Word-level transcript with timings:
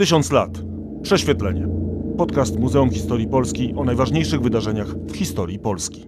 Tysiąc 0.00 0.32
lat. 0.32 0.50
Prześwietlenie. 1.02 1.68
Podcast 2.18 2.58
Muzeum 2.58 2.90
Historii 2.90 3.28
Polski 3.28 3.74
o 3.76 3.84
najważniejszych 3.84 4.40
wydarzeniach 4.40 4.86
w 4.88 5.16
historii 5.16 5.58
Polski. 5.58 6.06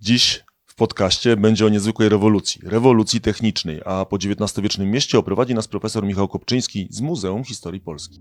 Dziś 0.00 0.44
w 0.66 0.74
podcaście 0.74 1.36
będzie 1.36 1.66
o 1.66 1.68
niezwykłej 1.68 2.08
rewolucji, 2.08 2.60
rewolucji 2.64 3.20
technicznej, 3.20 3.80
a 3.84 4.04
po 4.04 4.16
XIX-wiecznym 4.16 4.90
mieście 4.90 5.18
oprowadzi 5.18 5.54
nas 5.54 5.68
profesor 5.68 6.06
Michał 6.06 6.28
Kopczyński 6.28 6.88
z 6.90 7.00
Muzeum 7.00 7.44
Historii 7.44 7.80
Polski. 7.80 8.20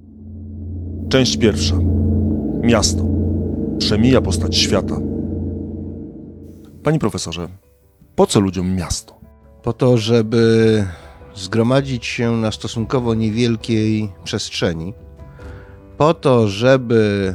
Część 1.09 1.37
pierwsza. 1.37 1.75
Miasto. 2.61 3.05
Przemija 3.79 4.21
postać 4.21 4.57
świata. 4.57 4.97
Panie 6.83 6.99
profesorze, 6.99 7.47
po 8.15 8.27
co 8.27 8.39
ludziom 8.39 8.75
miasto? 8.75 9.15
po 9.65 9.73
to, 9.73 9.97
żeby 9.97 10.85
zgromadzić 11.35 12.05
się 12.05 12.31
na 12.31 12.51
stosunkowo 12.51 13.13
niewielkiej 13.13 14.11
przestrzeni, 14.23 14.93
po 15.97 16.13
to, 16.13 16.47
żeby, 16.47 17.33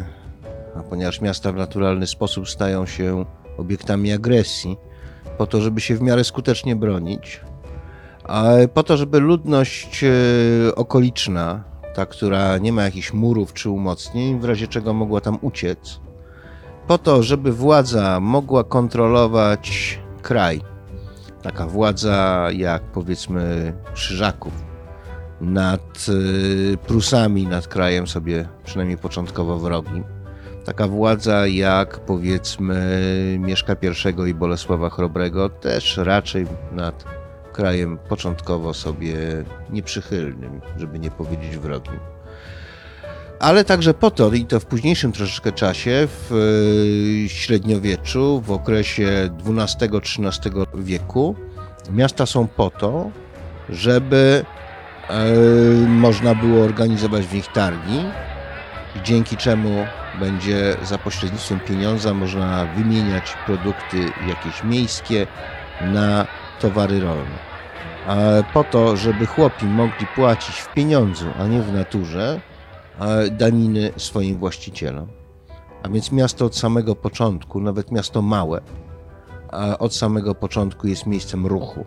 a 0.77 0.83
ponieważ 0.83 1.21
miasta 1.21 1.53
w 1.53 1.57
naturalny 1.57 2.07
sposób 2.07 2.49
stają 2.49 2.87
się 2.87 3.25
obiektami 3.59 4.13
agresji, 4.13 4.77
po 5.39 5.47
to, 5.47 5.61
żeby 5.61 5.81
się 5.81 5.97
w 5.97 6.03
miarę 6.03 6.25
skutecznie 6.25 6.77
bronić, 6.77 7.41
a 8.25 8.45
po 8.75 8.83
to, 8.83 8.97
żeby 8.97 9.21
ludność 9.21 10.05
e, 10.05 10.75
okoliczna, 10.75 11.65
ta, 11.95 12.07
która 12.07 12.59
nie 12.59 12.73
ma 12.73 12.83
jakichś 12.83 13.13
murów 13.13 13.53
czy 13.53 13.71
umocnień, 13.71 14.41
w 14.41 14.45
razie 14.45 14.69
czego 14.69 14.95
mogła 14.95 15.21
tam 15.21 15.39
uciec, 15.41 16.01
po 16.87 16.99
to, 16.99 17.23
żeby 17.23 17.53
władza 17.53 18.21
mogła 18.21 18.65
kontrolować 18.65 19.99
kraj, 20.23 20.61
taka 21.43 21.67
władza 21.67 22.49
jak 22.53 22.83
powiedzmy 22.83 23.73
Krzyżaków 23.95 24.53
nad 25.41 26.07
y, 26.09 26.77
Prusami, 26.87 27.47
nad 27.47 27.69
krajem 27.69 28.07
sobie 28.07 28.49
przynajmniej 28.65 28.99
początkowo 28.99 29.59
wrogim. 29.59 30.05
Taka 30.65 30.89
władza 30.89 31.47
jak 31.47 32.01
powiedzmy 32.01 33.37
Mieszka 33.41 33.77
I 34.27 34.31
i 34.31 34.35
Bolesława 34.35 34.91
Chrobrego 34.91 35.49
też 35.49 35.97
raczej 35.97 36.47
nad 36.73 37.05
krajem 37.53 37.99
początkowo 38.09 38.75
sobie 38.75 39.17
nieprzychylnym, 39.71 40.61
żeby 40.77 40.99
nie 40.99 41.11
powiedzieć 41.11 41.59
wrogim. 41.59 42.20
Ale 43.41 43.65
także 43.65 43.95
po 43.95 44.11
to, 44.11 44.33
i 44.33 44.45
to 44.45 44.61
w 44.61 44.67
późniejszym 44.67 45.13
troszeczkę 45.13 45.53
czasie, 45.53 46.09
w 46.09 46.33
y, 47.25 47.29
średniowieczu, 47.29 48.41
w 48.41 48.51
okresie 48.51 49.31
XII-XIII 49.47 50.53
wieku, 50.75 51.37
miasta 51.91 52.27
są 52.27 52.47
po 52.47 52.71
to, 52.71 53.11
żeby 53.69 54.45
y, 55.85 55.89
można 55.89 56.35
było 56.35 56.65
organizować 56.65 57.27
w 57.27 57.35
nich 57.35 57.47
targi, 57.47 58.05
dzięki 59.05 59.37
czemu 59.37 59.87
będzie 60.21 60.77
za 60.83 60.99
pośrednictwem 60.99 61.61
pieniądza 61.61 62.15
można 62.15 62.65
wymieniać 62.77 63.35
produkty 63.47 63.99
jakieś 64.29 64.65
miejskie 64.65 65.27
na 65.81 66.27
towary 66.61 67.01
rolne. 67.01 67.51
Po 68.53 68.65
to, 68.65 68.97
żeby 68.97 69.27
chłopi 69.27 69.67
mogli 69.67 70.07
płacić 70.15 70.57
w 70.57 70.75
pieniądzu, 70.75 71.27
a 71.39 71.47
nie 71.47 71.63
w 71.63 71.73
naturze, 71.73 72.41
e, 72.47 72.50
daniny 73.31 73.93
swoim 73.97 74.39
właścicielom. 74.39 75.07
A 75.83 75.89
więc 75.89 76.13
miasto 76.13 76.45
od 76.45 76.57
samego 76.57 76.97
początku, 76.97 77.61
nawet 77.61 77.91
miasto 77.91 78.23
małe, 78.23 78.61
od 79.79 79.95
samego 79.95 80.35
początku 80.35 80.87
jest 80.89 81.07
miejscem 81.07 81.47
ruchu. 81.47 81.85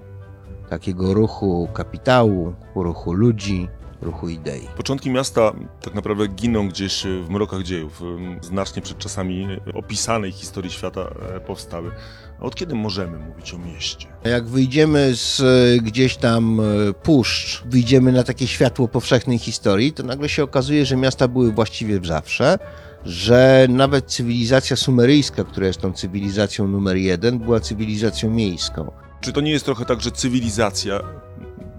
Takiego 0.69 1.13
ruchu 1.13 1.67
kapitału, 1.73 2.53
ruchu 2.75 3.13
ludzi, 3.13 3.69
ruchu 4.03 4.29
idei. 4.29 4.67
Początki 4.77 5.09
miasta 5.09 5.51
tak 5.81 5.93
naprawdę 5.93 6.27
giną 6.27 6.69
gdzieś 6.69 7.03
w 7.23 7.29
mrokach 7.29 7.63
dziejów. 7.63 8.01
Znacznie 8.41 8.81
przed 8.81 8.97
czasami 8.97 9.47
opisanej 9.73 10.31
historii 10.31 10.71
świata 10.71 11.01
e, 11.01 11.39
powstały. 11.39 11.91
A 12.39 12.43
od 12.43 12.55
kiedy 12.55 12.75
możemy 12.75 13.19
mówić 13.19 13.53
o 13.53 13.57
mieście? 13.57 14.07
Jak 14.23 14.47
wyjdziemy 14.47 15.15
z 15.15 15.39
e, 15.39 15.81
gdzieś 15.81 16.17
tam 16.17 16.59
e, 16.59 16.63
puszcz, 16.93 17.63
wyjdziemy 17.65 18.11
na 18.11 18.23
takie 18.23 18.47
światło 18.47 18.87
powszechnej 18.87 19.39
historii, 19.39 19.93
to 19.93 20.03
nagle 20.03 20.29
się 20.29 20.43
okazuje, 20.43 20.85
że 20.85 20.97
miasta 20.97 21.27
były 21.27 21.51
właściwie 21.51 21.99
zawsze, 22.03 22.59
że 23.05 23.67
nawet 23.69 24.05
cywilizacja 24.05 24.75
sumeryjska, 24.75 25.43
która 25.43 25.67
jest 25.67 25.81
tą 25.81 25.93
cywilizacją 25.93 26.67
numer 26.67 26.97
jeden, 26.97 27.39
była 27.39 27.59
cywilizacją 27.59 28.29
miejską. 28.29 28.91
Czy 29.21 29.33
to 29.33 29.41
nie 29.41 29.51
jest 29.51 29.65
trochę 29.65 29.85
tak, 29.85 30.01
że 30.01 30.11
cywilizacja 30.11 30.99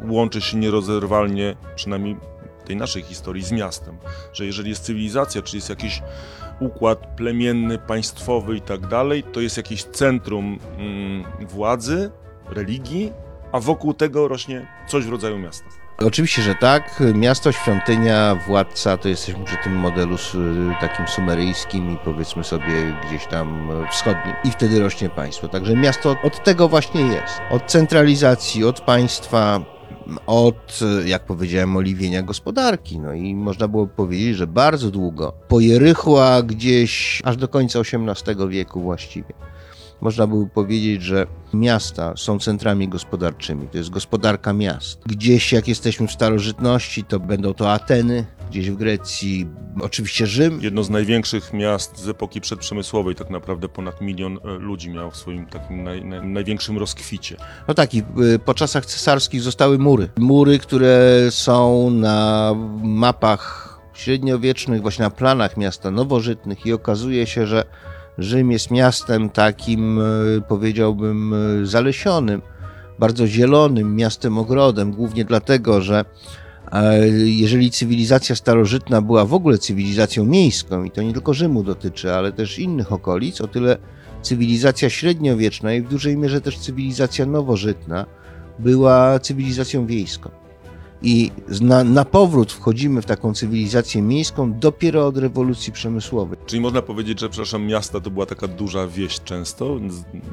łączy 0.09 0.41
się 0.41 0.57
nierozerwalnie, 0.57 1.57
przynajmniej 1.77 2.17
tej 2.67 2.77
naszej 2.77 3.03
historii, 3.03 3.43
z 3.45 3.53
miastem? 3.53 3.97
Że 4.33 4.47
jeżeli 4.47 4.71
jest 4.71 4.85
cywilizacja, 4.85 5.43
czy 5.43 5.57
jest 5.57 5.71
jakiś 5.71 6.03
układ 6.61 7.17
plemienny, 7.17 7.79
państwowy 7.79 8.57
i 8.57 8.61
tak 8.61 8.87
dalej, 8.87 9.23
to 9.23 9.41
jest 9.41 9.57
jakieś 9.57 9.85
centrum 9.85 10.59
mm, 10.79 11.25
władzy, 11.49 12.11
religii, 12.51 13.13
a 13.53 13.61
wokół 13.61 13.95
tego 13.95 14.29
rośnie 14.29 14.67
coś 14.89 15.05
w 15.05 15.11
rodzaju 15.11 15.39
miasta. 15.39 15.65
Oczywiście, 15.99 16.43
że 16.43 16.55
tak. 16.55 17.03
Miasto, 17.15 17.53
świątynia, 17.53 18.39
władca 18.47 18.97
to 18.97 19.09
jesteśmy 19.09 19.45
przy 19.45 19.57
tym 19.65 19.77
modelu 19.77 20.15
s- 20.15 20.37
takim 20.81 21.07
sumeryjskim 21.09 21.91
i 21.91 21.97
powiedzmy 22.05 22.45
sobie 22.45 22.97
gdzieś 23.07 23.27
tam 23.27 23.69
wschodnim. 23.91 24.35
I 24.45 24.51
wtedy 24.51 24.81
rośnie 24.81 25.11
państwo. 25.11 25.49
Także 25.49 25.77
miasto 25.77 26.17
od 26.23 26.45
tego 26.45 26.69
właśnie 26.69 27.01
jest. 27.01 27.41
Od 27.51 27.67
centralizacji, 27.67 28.65
od 28.65 28.81
państwa, 28.81 29.61
od, 30.27 30.81
jak 31.05 31.25
powiedziałem, 31.27 31.77
oliwienia 31.77 32.23
gospodarki. 32.23 32.99
No 32.99 33.13
i 33.13 33.35
można 33.35 33.69
było 33.69 33.87
powiedzieć, 33.87 34.37
że 34.37 34.47
bardzo 34.47 34.91
długo, 34.91 35.33
po 35.49 35.61
Jerychu, 35.61 36.19
a 36.19 36.43
gdzieś 36.43 37.23
aż 37.25 37.37
do 37.37 37.49
końca 37.49 37.79
XVIII 37.81 38.49
wieku 38.49 38.81
właściwie, 38.81 39.35
można 40.05 40.27
by 40.27 40.47
powiedzieć, 40.47 41.03
że 41.03 41.27
miasta 41.55 42.17
są 42.17 42.39
centrami 42.39 42.89
gospodarczymi. 42.89 43.69
To 43.69 43.79
jest 43.79 43.91
gospodarka 43.91 44.53
miast. 44.53 45.03
Gdzieś, 45.07 45.53
jak 45.53 45.69
jesteśmy 45.69 46.07
w 46.07 46.13
starożytności, 46.13 47.05
to 47.05 47.21
będą 47.21 47.55
to 47.55 47.73
Ateny, 47.73 48.27
gdzieś 48.51 48.71
w 48.71 48.77
Grecji, 48.77 49.47
oczywiście 49.81 50.27
Rzym. 50.27 50.61
Jedno 50.63 50.85
z 50.85 50.91
największych 50.91 51.53
miast 51.53 51.99
z 51.99 52.09
epoki 52.09 52.41
przedprzemysłowej, 52.41 53.15
tak 53.15 53.31
naprawdę 53.31 53.69
ponad 53.69 54.01
milion 54.01 54.39
e, 54.45 54.59
ludzi 54.59 54.91
miał 54.91 55.11
w 55.11 55.17
swoim 55.17 55.47
takim 55.47 55.85
naj, 55.85 56.05
naj, 56.05 56.27
największym 56.27 56.79
rozkwicie. 56.79 57.37
No 57.69 57.75
tak, 57.75 57.95
i 57.95 57.99
y, 57.99 58.39
po 58.39 58.55
czasach 58.55 58.87
cesarskich 58.87 59.41
zostały 59.41 59.79
mury. 59.79 60.09
Mury, 60.19 60.59
które 60.59 61.27
są 61.31 61.91
na 61.91 62.53
mapach 62.83 63.75
średniowiecznych, 63.95 64.83
właśnie 64.83 65.03
na 65.03 65.11
planach 65.11 65.57
miasta 65.57 65.91
nowożytnych 65.91 66.67
i 66.67 66.73
okazuje 66.73 67.27
się, 67.27 67.47
że 67.47 67.65
Rzym 68.19 68.53
jest 68.53 68.71
miastem 68.71 69.31
takim, 69.31 69.99
y, 69.99 70.43
powiedziałbym, 70.49 71.35
y, 71.63 71.67
zalesionym, 71.67 72.43
bardzo 72.99 73.27
zielonym, 73.27 73.97
miastem 73.97 74.39
ogrodem, 74.39 74.93
głównie 74.93 75.25
dlatego, 75.25 75.81
że 75.81 76.05
e, 76.73 77.09
jeżeli 77.19 77.71
cywilizacja 77.71 78.37
starożytna 78.37 79.03
była 79.03 79.25
w 79.25 79.35
ogóle 79.35 79.59
cywilizacją 79.59 80.25
miejską, 80.25 80.85
i 80.85 80.91
to 80.91 81.03
nie 81.03 81.13
tylko 81.13 81.35
Rzymu 81.35 81.63
dotyczy, 81.63 82.15
ale 82.15 82.33
też 82.33 82.59
innych 82.59 82.93
okolic, 82.93 83.41
o 83.41 83.49
tyle 83.49 83.77
cywilizacja 84.23 84.91
średniowieczna 84.91 85.73
i 85.75 85.83
w 85.83 85.89
dużej 85.89 86.17
mierze 86.17 86.41
też 86.41 86.59
cywilizacja 86.59 87.27
nowożytna 87.27 88.07
była 88.59 89.19
cywilizacją 89.19 89.87
wiejską. 89.87 90.44
I 91.07 91.31
na, 91.61 91.85
na 91.85 92.05
powrót 92.05 92.53
wchodzimy 92.53 93.03
w 93.03 93.07
taką 93.07 93.35
cywilizację 93.35 94.03
miejską 94.03 94.59
dopiero 94.59 95.07
od 95.07 95.19
rewolucji 95.19 95.73
przemysłowej. 95.73 96.39
Czyli 96.47 96.61
można 96.63 96.83
powiedzieć, 96.83 97.21
że, 97.21 97.29
przepraszam, 97.29 97.67
miasta 97.67 98.01
to 98.01 98.11
była 98.11 98.27
taka 98.27 98.49
duża 98.49 98.87
wieś 98.87 99.21
często, 99.21 99.81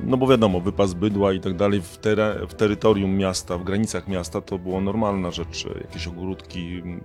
no 0.04 0.18
bo 0.18 0.28
wiadomo, 0.28 0.62
wypas 0.62 0.94
bydła 0.94 1.34
i 1.34 1.40
tak 1.40 1.56
dalej, 1.56 1.82
w, 1.82 1.98
tere, 1.98 2.40
w 2.50 2.54
terytorium 2.54 3.18
miasta, 3.18 3.58
w 3.58 3.64
granicach 3.64 4.08
miasta 4.08 4.42
to 4.42 4.60
była 4.60 4.82
normalna 4.82 5.32
rzecz, 5.32 5.66
jakieś 5.82 6.08
ogródki, 6.08 6.82
m, 6.86 7.02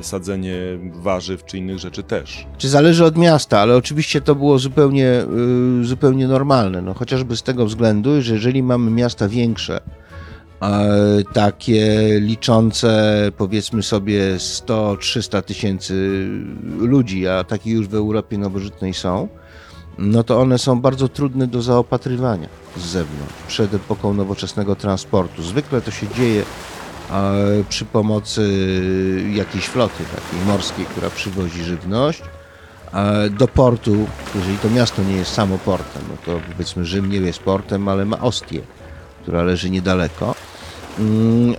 sadzenie 0.00 0.56
warzyw 0.92 1.44
czy 1.44 1.58
innych 1.58 1.78
rzeczy 1.78 2.02
też. 2.02 2.46
Czy 2.58 2.68
zależy 2.68 3.04
od 3.04 3.16
miasta, 3.18 3.60
ale 3.60 3.76
oczywiście 3.76 4.20
to 4.20 4.34
było 4.34 4.58
zupełnie, 4.58 5.24
y, 5.80 5.84
zupełnie 5.84 6.28
normalne. 6.28 6.82
No, 6.82 6.94
chociażby 6.94 7.36
z 7.36 7.42
tego 7.42 7.66
względu, 7.66 8.22
że 8.22 8.34
jeżeli 8.34 8.62
mamy 8.62 8.90
miasta 8.90 9.28
większe, 9.28 9.80
takie 11.32 12.20
liczące 12.20 13.32
powiedzmy 13.36 13.82
sobie 13.82 14.36
100-300 14.36 15.42
tysięcy 15.42 16.26
ludzi, 16.78 17.28
a 17.28 17.44
takie 17.44 17.70
już 17.70 17.88
w 17.88 17.94
Europie 17.94 18.38
nowożytnej 18.38 18.94
są, 18.94 19.28
no 19.98 20.22
to 20.22 20.40
one 20.40 20.58
są 20.58 20.80
bardzo 20.80 21.08
trudne 21.08 21.46
do 21.46 21.62
zaopatrywania 21.62 22.48
z 22.76 22.80
zewnątrz, 22.80 23.34
przed 23.48 23.74
epoką 23.74 24.14
nowoczesnego 24.14 24.76
transportu. 24.76 25.42
Zwykle 25.42 25.80
to 25.80 25.90
się 25.90 26.06
dzieje 26.08 26.42
przy 27.68 27.84
pomocy 27.84 28.42
jakiejś 29.34 29.64
floty 29.64 30.04
takiej 30.04 30.46
morskiej, 30.46 30.84
która 30.84 31.10
przywozi 31.10 31.64
żywność 31.64 32.22
do 33.30 33.48
portu, 33.48 34.06
jeżeli 34.34 34.58
to 34.58 34.70
miasto 34.70 35.02
nie 35.02 35.16
jest 35.16 35.32
samo 35.32 35.58
portem, 35.58 36.02
no 36.08 36.16
to 36.24 36.40
powiedzmy 36.52 36.84
Rzym 36.84 37.10
nie 37.10 37.18
jest 37.18 37.38
portem, 37.38 37.88
ale 37.88 38.04
ma 38.04 38.20
Ostię, 38.20 38.60
która 39.22 39.42
leży 39.42 39.70
niedaleko, 39.70 40.34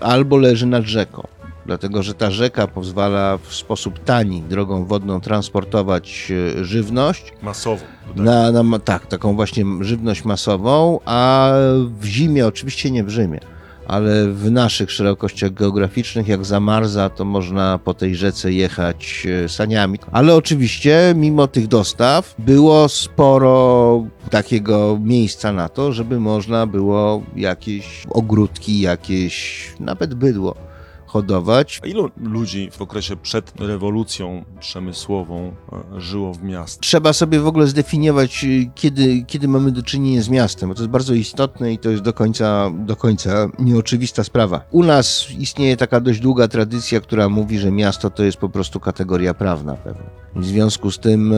albo 0.01 0.37
leży 0.37 0.65
nad 0.65 0.83
rzeką. 0.83 1.27
dlatego 1.65 2.03
że 2.03 2.13
ta 2.13 2.31
rzeka 2.31 2.67
pozwala 2.67 3.37
w 3.37 3.55
sposób 3.55 3.99
tani, 3.99 4.41
drogą 4.41 4.85
wodną 4.85 5.21
transportować 5.21 6.31
e, 6.59 6.65
żywność. 6.65 7.33
Masowo. 7.41 7.85
tutaj. 8.07 8.25
Na, 8.25 8.63
na, 8.63 8.79
tak, 8.79 9.07
taką 9.07 9.35
właśnie 9.35 9.65
żywność 9.81 10.25
masową, 10.25 10.99
a 11.05 11.51
w 11.99 12.05
zimie, 12.05 12.47
oczywiście 12.47 12.91
nie 12.91 13.03
w 13.03 13.09
Rzymie, 13.09 13.39
ale 13.87 14.27
w 14.27 14.51
naszych 14.51 14.91
szerokościach 14.91 15.53
geograficznych, 15.53 16.27
jak 16.27 16.45
zamarza, 16.45 17.09
to 17.09 17.25
można 17.25 17.79
po 17.83 17.93
tej 17.93 18.15
rzece 18.15 18.53
jechać 18.53 19.27
e, 19.45 19.49
saniami. 19.49 19.99
Ale 20.11 20.35
oczywiście, 20.35 21.13
mimo 21.15 21.47
tych 21.47 21.67
dostaw, 21.67 22.35
było 22.39 22.89
sporo 22.89 24.03
takiego 24.29 24.99
miejsca 25.03 25.53
na 25.53 25.69
to, 25.69 25.93
żeby 25.93 26.19
można 26.19 26.67
było 26.67 27.23
jakieś 27.35 28.03
ogródki, 28.09 28.79
jakieś 28.79 29.67
nawet 29.79 30.13
bydło 30.13 30.72
hodować. 31.13 31.79
A 31.83 31.87
ilu 31.87 32.11
ludzi 32.17 32.69
w 32.71 32.81
okresie 32.81 33.15
przed 33.15 33.53
rewolucją 33.61 34.45
przemysłową 34.59 35.55
e, 35.95 36.01
żyło 36.01 36.33
w 36.33 36.43
miastach? 36.43 36.81
Trzeba 36.81 37.13
sobie 37.13 37.39
w 37.39 37.47
ogóle 37.47 37.67
zdefiniować, 37.67 38.43
y, 38.43 38.71
kiedy, 38.75 39.23
kiedy 39.27 39.47
mamy 39.47 39.71
do 39.71 39.83
czynienia 39.83 40.21
z 40.21 40.29
miastem, 40.29 40.69
bo 40.69 40.75
to 40.75 40.81
jest 40.81 40.91
bardzo 40.91 41.13
istotne 41.13 41.73
i 41.73 41.77
to 41.77 41.89
jest 41.89 42.03
do 42.03 42.13
końca, 42.13 42.71
do 42.75 42.95
końca 42.95 43.49
nieoczywista 43.59 44.23
sprawa. 44.23 44.61
U 44.71 44.83
nas 44.83 45.31
istnieje 45.39 45.77
taka 45.77 45.99
dość 45.99 46.19
długa 46.19 46.47
tradycja, 46.47 47.01
która 47.01 47.29
mówi, 47.29 47.59
że 47.59 47.71
miasto 47.71 48.09
to 48.09 48.23
jest 48.23 48.37
po 48.37 48.49
prostu 48.49 48.79
kategoria 48.79 49.33
prawna 49.33 49.73
pewna. 49.73 50.22
W 50.35 50.45
związku 50.45 50.91
z 50.91 50.99
tym 50.99 51.33
e, 51.33 51.35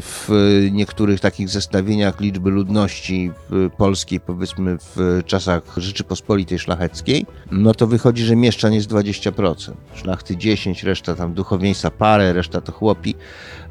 w 0.00 0.28
niektórych 0.72 1.20
takich 1.20 1.48
zestawieniach 1.48 2.20
liczby 2.20 2.50
ludności 2.50 3.30
w 3.50 3.70
polskiej, 3.76 4.20
powiedzmy 4.20 4.76
w 4.78 5.22
czasach 5.26 5.62
Rzeczypospolitej 5.76 6.58
Szlacheckiej, 6.58 7.26
no 7.50 7.74
to 7.74 7.86
wychodzi, 7.86 8.24
że 8.24 8.36
mieszczan 8.36 8.72
jest 8.72 8.90
20%. 8.90 9.72
Szlachty 9.94 10.36
10, 10.36 10.82
reszta 10.82 11.14
tam 11.14 11.34
duchowieństwa 11.34 11.90
parę, 11.90 12.32
reszta 12.32 12.60
to 12.60 12.72
chłopi. 12.72 13.14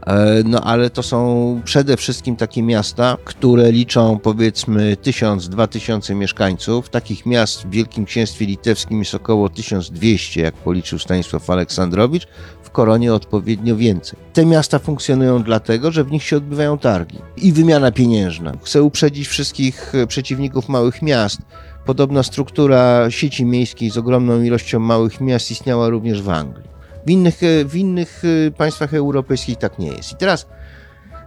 E, 0.07 0.43
No 0.45 0.61
ale 0.61 0.89
to 0.89 1.03
są 1.03 1.61
przede 1.65 1.97
wszystkim 1.97 2.35
takie 2.35 2.63
miasta, 2.63 3.17
które 3.23 3.71
liczą 3.71 4.19
powiedzmy 4.19 4.95
1000-2000 5.03 6.15
mieszkańców. 6.15 6.89
Takich 6.89 7.25
miast 7.25 7.61
w 7.61 7.69
Wielkim 7.69 8.05
Księstwie 8.05 8.45
Litewskim 8.45 8.99
jest 8.99 9.15
około 9.15 9.49
1200, 9.49 10.41
jak 10.41 10.55
policzył 10.55 10.99
Stanisław 10.99 11.49
Aleksandrowicz, 11.49 12.27
w 12.63 12.69
koronie 12.69 13.13
odpowiednio 13.13 13.75
więcej. 13.75 14.19
Te 14.33 14.45
miasta 14.45 14.79
funkcjonują 14.79 15.43
dlatego, 15.43 15.91
że 15.91 16.03
w 16.03 16.11
nich 16.11 16.23
się 16.23 16.37
odbywają 16.37 16.77
targi 16.77 17.17
i 17.37 17.53
wymiana 17.53 17.91
pieniężna. 17.91 18.53
Chcę 18.63 18.83
uprzedzić 18.83 19.27
wszystkich 19.27 19.95
e, 19.95 20.07
przeciwników 20.07 20.69
małych 20.69 21.01
miast. 21.01 21.41
Podobna 21.85 22.23
struktura 22.23 23.11
sieci 23.11 23.45
miejskiej 23.45 23.89
z 23.89 23.97
ogromną 23.97 24.41
ilością 24.41 24.79
małych 24.79 25.21
miast 25.21 25.51
istniała 25.51 25.89
również 25.89 26.21
w 26.21 26.29
Anglii. 26.29 26.72
W 27.05 27.09
innych, 27.09 27.43
e, 27.43 27.65
w 27.65 27.75
innych 27.75 28.21
e, 28.47 28.51
państwach 28.51 28.93
europejskich 28.93 29.57
tak 29.57 29.79
nie 29.79 29.87
jest. 29.87 30.11
I 30.11 30.15
teraz, 30.15 30.47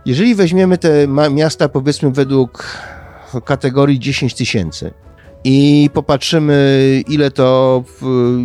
jeżeli 0.07 0.35
weźmiemy 0.35 0.79
te 0.79 1.09
miasta, 1.31 1.69
powiedzmy, 1.69 2.11
według 2.11 2.65
kategorii 3.45 3.99
10 3.99 4.35
tysięcy 4.35 4.95
i 5.45 5.91
popatrzymy, 5.95 7.03
ile 7.09 7.31
to, 7.31 7.85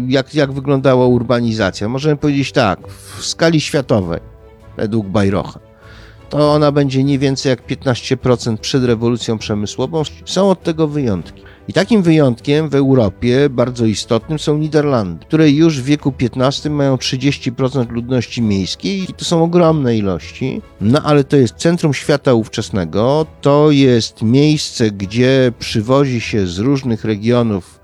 jak, 0.08 0.36
jak 0.36 0.52
wyglądała 0.52 1.08
urbanizacja, 1.08 1.90
możemy 1.90 2.18
powiedzieć 2.18 2.52
tak, 2.52 2.88
w 2.88 3.26
skali 3.26 3.62
światowej, 3.62 4.20
według 4.78 5.08
Bajrocha, 5.08 5.60
to 6.30 6.52
ona 6.52 6.72
będzie 6.72 7.04
nie 7.04 7.20
więcej 7.20 7.50
jak 7.50 7.68
15% 7.68 8.58
przed 8.58 8.84
rewolucją 8.84 9.38
przemysłową. 9.38 10.04
Są 10.26 10.50
od 10.50 10.64
tego 10.64 10.88
wyjątki. 10.88 11.44
I 11.68 11.74
takim 11.74 12.02
wyjątkiem 12.02 12.70
w 12.70 12.76
Europie 12.76 13.50
bardzo 13.50 13.86
istotnym 13.86 14.40
są 14.40 14.58
Niderlandy, 14.58 15.26
które 15.26 15.50
już 15.50 15.82
w 15.82 15.86
wieku 15.86 16.14
XV 16.22 16.70
mają 16.70 16.96
30% 16.96 17.90
ludności 17.90 18.42
miejskiej 18.42 19.04
i 19.10 19.14
to 19.14 19.26
są 19.26 19.44
ogromne 19.44 19.98
ilości. 19.98 20.62
No 20.82 21.02
ale 21.04 21.24
to 21.24 21.38
jest 21.38 21.56
centrum 21.56 21.94
świata 21.94 22.34
ówczesnego, 22.34 23.26
to 23.42 23.72
jest 23.72 24.22
miejsce, 24.22 24.92
gdzie 24.92 25.52
przywozi 25.60 26.22
się 26.22 26.48
z 26.48 26.58
różnych 26.58 27.06
regionów 27.06 27.82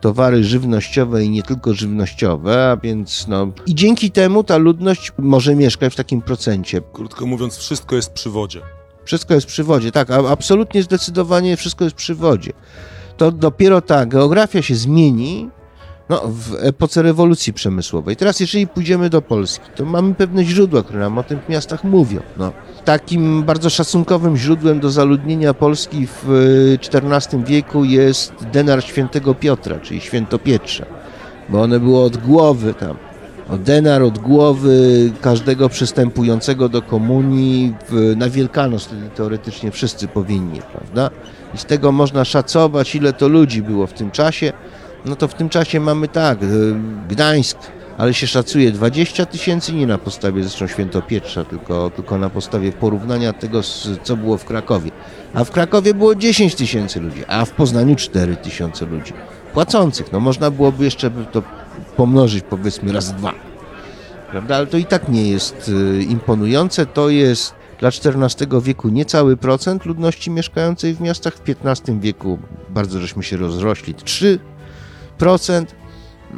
towary 0.00 0.44
żywnościowe 0.44 1.24
i 1.24 1.30
nie 1.30 1.42
tylko 1.42 1.74
żywnościowe, 1.74 2.70
a 2.70 2.76
więc 2.76 3.28
no 3.28 3.52
i 3.66 3.74
dzięki 3.74 4.10
temu 4.10 4.44
ta 4.44 4.56
ludność 4.56 5.12
może 5.18 5.54
mieszkać 5.54 5.92
w 5.92 5.96
takim 5.96 6.22
procencie. 6.22 6.80
Krótko 6.92 7.26
mówiąc, 7.26 7.56
wszystko 7.56 7.96
jest 7.96 8.12
przy 8.12 8.30
wodzie. 8.30 8.60
Wszystko 9.04 9.34
jest 9.34 9.46
przy 9.46 9.64
wodzie, 9.64 9.92
tak, 9.92 10.10
absolutnie 10.10 10.82
zdecydowanie 10.82 11.56
wszystko 11.56 11.84
jest 11.84 11.96
przy 11.96 12.14
wodzie. 12.14 12.52
To 13.18 13.32
dopiero 13.32 13.80
ta 13.80 14.06
geografia 14.06 14.62
się 14.62 14.74
zmieni 14.74 15.50
no, 16.08 16.22
w 16.26 16.54
epoce 16.60 17.02
rewolucji 17.02 17.52
przemysłowej. 17.52 18.16
Teraz, 18.16 18.40
jeżeli 18.40 18.66
pójdziemy 18.66 19.10
do 19.10 19.22
Polski, 19.22 19.64
to 19.76 19.84
mamy 19.84 20.14
pewne 20.14 20.44
źródła, 20.44 20.82
które 20.82 21.00
nam 21.00 21.18
o 21.18 21.22
tych 21.22 21.48
miastach 21.48 21.84
mówią. 21.84 22.20
No, 22.36 22.52
takim 22.84 23.42
bardzo 23.42 23.70
szacunkowym 23.70 24.36
źródłem 24.36 24.80
do 24.80 24.90
zaludnienia 24.90 25.54
Polski 25.54 26.06
w 26.06 26.30
y, 26.30 26.78
XIV 26.94 27.44
wieku 27.44 27.84
jest 27.84 28.32
denar 28.52 28.84
świętego 28.84 29.34
Piotra, 29.34 29.78
czyli 29.78 30.00
świętopietrze, 30.00 30.86
bo 31.48 31.62
one 31.62 31.80
było 31.80 32.04
od 32.04 32.16
głowy 32.16 32.74
tam 32.74 32.96
o 33.48 33.58
denar 33.58 34.02
od 34.02 34.18
głowy 34.18 35.10
każdego 35.20 35.68
przystępującego 35.68 36.68
do 36.68 36.82
komunii 36.82 37.74
w, 37.88 38.16
na 38.16 38.30
Wielkanoc, 38.30 38.84
wtedy 38.84 39.10
teoretycznie 39.10 39.70
wszyscy 39.70 40.08
powinni, 40.08 40.60
prawda? 40.72 41.10
I 41.54 41.58
z 41.58 41.64
tego 41.64 41.92
można 41.92 42.24
szacować, 42.24 42.94
ile 42.94 43.12
to 43.12 43.28
ludzi 43.28 43.62
było 43.62 43.86
w 43.86 43.92
tym 43.92 44.10
czasie. 44.10 44.52
No 45.04 45.16
to 45.16 45.28
w 45.28 45.34
tym 45.34 45.48
czasie 45.48 45.80
mamy 45.80 46.08
tak, 46.08 46.42
y, 46.42 46.46
Gdańsk, 47.08 47.58
ale 47.98 48.14
się 48.14 48.26
szacuje 48.26 48.72
20 48.72 49.26
tysięcy, 49.26 49.72
nie 49.72 49.86
na 49.86 49.98
podstawie 49.98 50.42
zresztą 50.42 50.66
Świętopietrza, 50.66 51.44
tylko, 51.44 51.90
tylko 51.90 52.18
na 52.18 52.30
podstawie 52.30 52.72
porównania 52.72 53.32
tego, 53.32 53.62
z, 53.62 53.88
co 54.02 54.16
było 54.16 54.38
w 54.38 54.44
Krakowie. 54.44 54.90
A 55.34 55.44
w 55.44 55.50
Krakowie 55.50 55.94
było 55.94 56.14
10 56.14 56.54
tysięcy 56.54 57.00
ludzi, 57.00 57.24
a 57.28 57.44
w 57.44 57.50
Poznaniu 57.50 57.96
4 57.96 58.36
tysiące 58.36 58.86
ludzi. 58.86 59.12
Płacących, 59.52 60.12
no 60.12 60.20
można 60.20 60.50
byłoby 60.50 60.84
jeszcze 60.84 61.10
to 61.10 61.42
pomnożyć 61.96 62.44
powiedzmy 62.50 62.92
raz 62.92 63.12
dwa. 63.12 63.32
Prawda? 64.30 64.56
Ale 64.56 64.66
to 64.66 64.76
i 64.76 64.84
tak 64.84 65.08
nie 65.08 65.30
jest 65.30 65.68
y, 65.68 66.02
imponujące. 66.02 66.86
To 66.86 67.08
jest 67.08 67.57
dla 67.80 67.88
XIV 67.88 68.62
wieku 68.62 68.88
niecały 68.88 69.36
procent 69.36 69.84
ludności 69.84 70.30
mieszkającej 70.30 70.94
w 70.94 71.00
miastach. 71.00 71.34
W 71.34 71.42
XV 71.64 72.00
wieku 72.00 72.38
bardzo 72.70 73.00
żeśmy 73.00 73.22
się 73.22 73.36
rozrośli. 73.36 73.94
3%, 73.94 74.38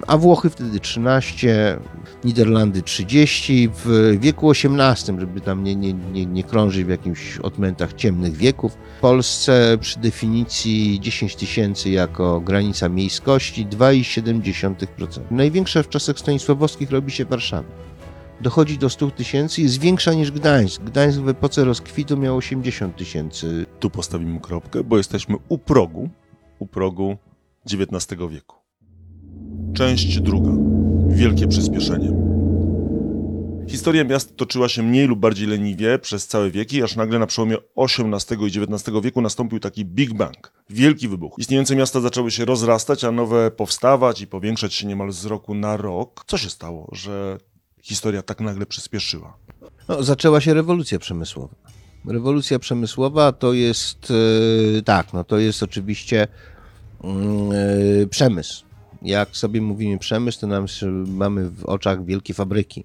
a 0.07 0.17
Włochy 0.17 0.51
wtedy 0.51 0.81
13, 0.81 1.79
Niderlandy 2.25 2.83
30. 2.83 3.71
W 3.85 4.17
wieku 4.21 4.51
XVIII, 4.51 5.21
żeby 5.21 5.41
tam 5.41 5.65
nie, 5.65 5.77
nie, 5.77 5.93
nie, 5.93 6.27
nie 6.27 6.45
krążyć 6.45 6.85
w 6.85 6.89
jakimś 6.89 7.39
odmętach 7.39 7.93
ciemnych 7.93 8.37
wieków, 8.37 8.73
w 8.99 9.01
Polsce 9.01 9.79
przy 9.81 10.01
definicji 10.01 11.01
10 11.01 11.37
tysięcy 11.37 11.91
jako 11.91 12.41
granica 12.41 12.89
miejskości 12.89 13.67
2,7%. 13.67 15.21
Największa 15.31 15.83
w 15.83 15.89
czasach 15.89 16.19
stanisławowskich 16.19 16.91
robi 16.91 17.13
się 17.13 17.25
Warszawa. 17.25 17.90
Dochodzi 18.41 18.79
do 18.79 18.91
100 18.91 19.11
tysięcy, 19.11 19.63
jest 19.63 19.81
większa 19.81 20.15
niż 20.15 20.31
Gdańsk. 20.31 20.83
Gdańsk 20.83 21.21
w 21.21 21.29
epoce 21.29 21.65
rozkwitu 21.65 22.17
miał 22.17 22.37
80 22.37 22.97
tysięcy. 22.97 23.67
Tu 23.81 23.91
postawimy 23.91 24.41
kropkę, 24.41 24.85
bo 24.85 24.97
jesteśmy 24.97 25.37
u 25.49 25.59
progu, 25.59 26.09
u 26.59 26.67
progu 26.67 27.17
XIX 27.67 28.21
wieku. 28.31 28.57
Część 29.75 30.21
druga. 30.21 30.51
Wielkie 31.09 31.49
przyspieszenie. 31.49 32.13
Historia 33.69 34.05
miast 34.05 34.37
toczyła 34.37 34.69
się 34.69 34.83
mniej 34.83 35.07
lub 35.07 35.19
bardziej 35.19 35.47
leniwie 35.47 35.99
przez 35.99 36.27
całe 36.27 36.51
wieki, 36.51 36.83
aż 36.83 36.97
nagle 36.97 37.19
na 37.19 37.27
przełomie 37.27 37.57
XVIII 37.77 38.43
i 38.43 38.47
XIX 38.47 38.97
wieku 39.03 39.21
nastąpił 39.21 39.61
taki 39.61 39.85
Big 39.85 40.15
Bang, 40.15 40.53
wielki 40.71 41.09
wybuch. 41.09 41.35
Istniejące 41.39 41.77
miasta 41.77 42.01
zaczęły 42.01 42.31
się 42.31 42.45
rozrastać, 42.45 43.05
a 43.05 43.13
nowe 43.13 43.51
powstawać 43.51 44.21
i 44.21 44.27
powiększać 44.27 44.75
się 44.75 44.87
niemal 44.87 45.13
z 45.13 45.25
roku 45.25 45.55
na 45.55 45.77
rok. 45.77 46.25
Co 46.27 46.39
się 46.39 46.51
stało, 46.51 46.89
że 46.93 47.39
historia 47.83 48.23
tak 48.23 48.41
nagle 48.41 48.67
przyspieszyła? 48.67 49.37
No, 49.89 50.03
zaczęła 50.03 50.41
się 50.41 50.55
rewolucja 50.55 50.99
przemysłowa. 50.99 51.55
Rewolucja 52.07 52.59
przemysłowa 52.59 53.33
to 53.33 53.53
jest, 53.53 54.13
e, 54.79 54.83
tak, 54.83 55.13
no 55.13 55.25
to 55.25 55.39
jest 55.39 55.63
oczywiście 55.63 56.29
mm, 57.05 57.53
e, 58.03 58.07
przemysł. 58.07 58.65
Jak 59.03 59.37
sobie 59.37 59.61
mówimy 59.61 59.99
przemysł, 59.99 60.41
to 60.41 60.47
nam, 60.47 60.67
mamy 61.07 61.51
w 61.51 61.65
oczach 61.65 62.05
wielkie 62.05 62.35
fabryki. 62.35 62.85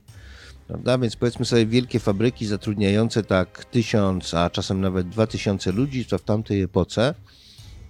Prawda? 0.67 0.97
Więc 0.97 1.15
powiedzmy 1.15 1.45
sobie 1.45 1.65
wielkie 1.65 1.99
fabryki 1.99 2.45
zatrudniające 2.45 3.23
tak 3.23 3.65
tysiąc, 3.65 4.33
a 4.33 4.49
czasem 4.49 4.81
nawet 4.81 5.09
dwa 5.09 5.27
tysiące 5.27 5.71
ludzi, 5.71 6.05
to 6.05 6.17
w 6.17 6.23
tamtej 6.23 6.61
epoce 6.61 7.13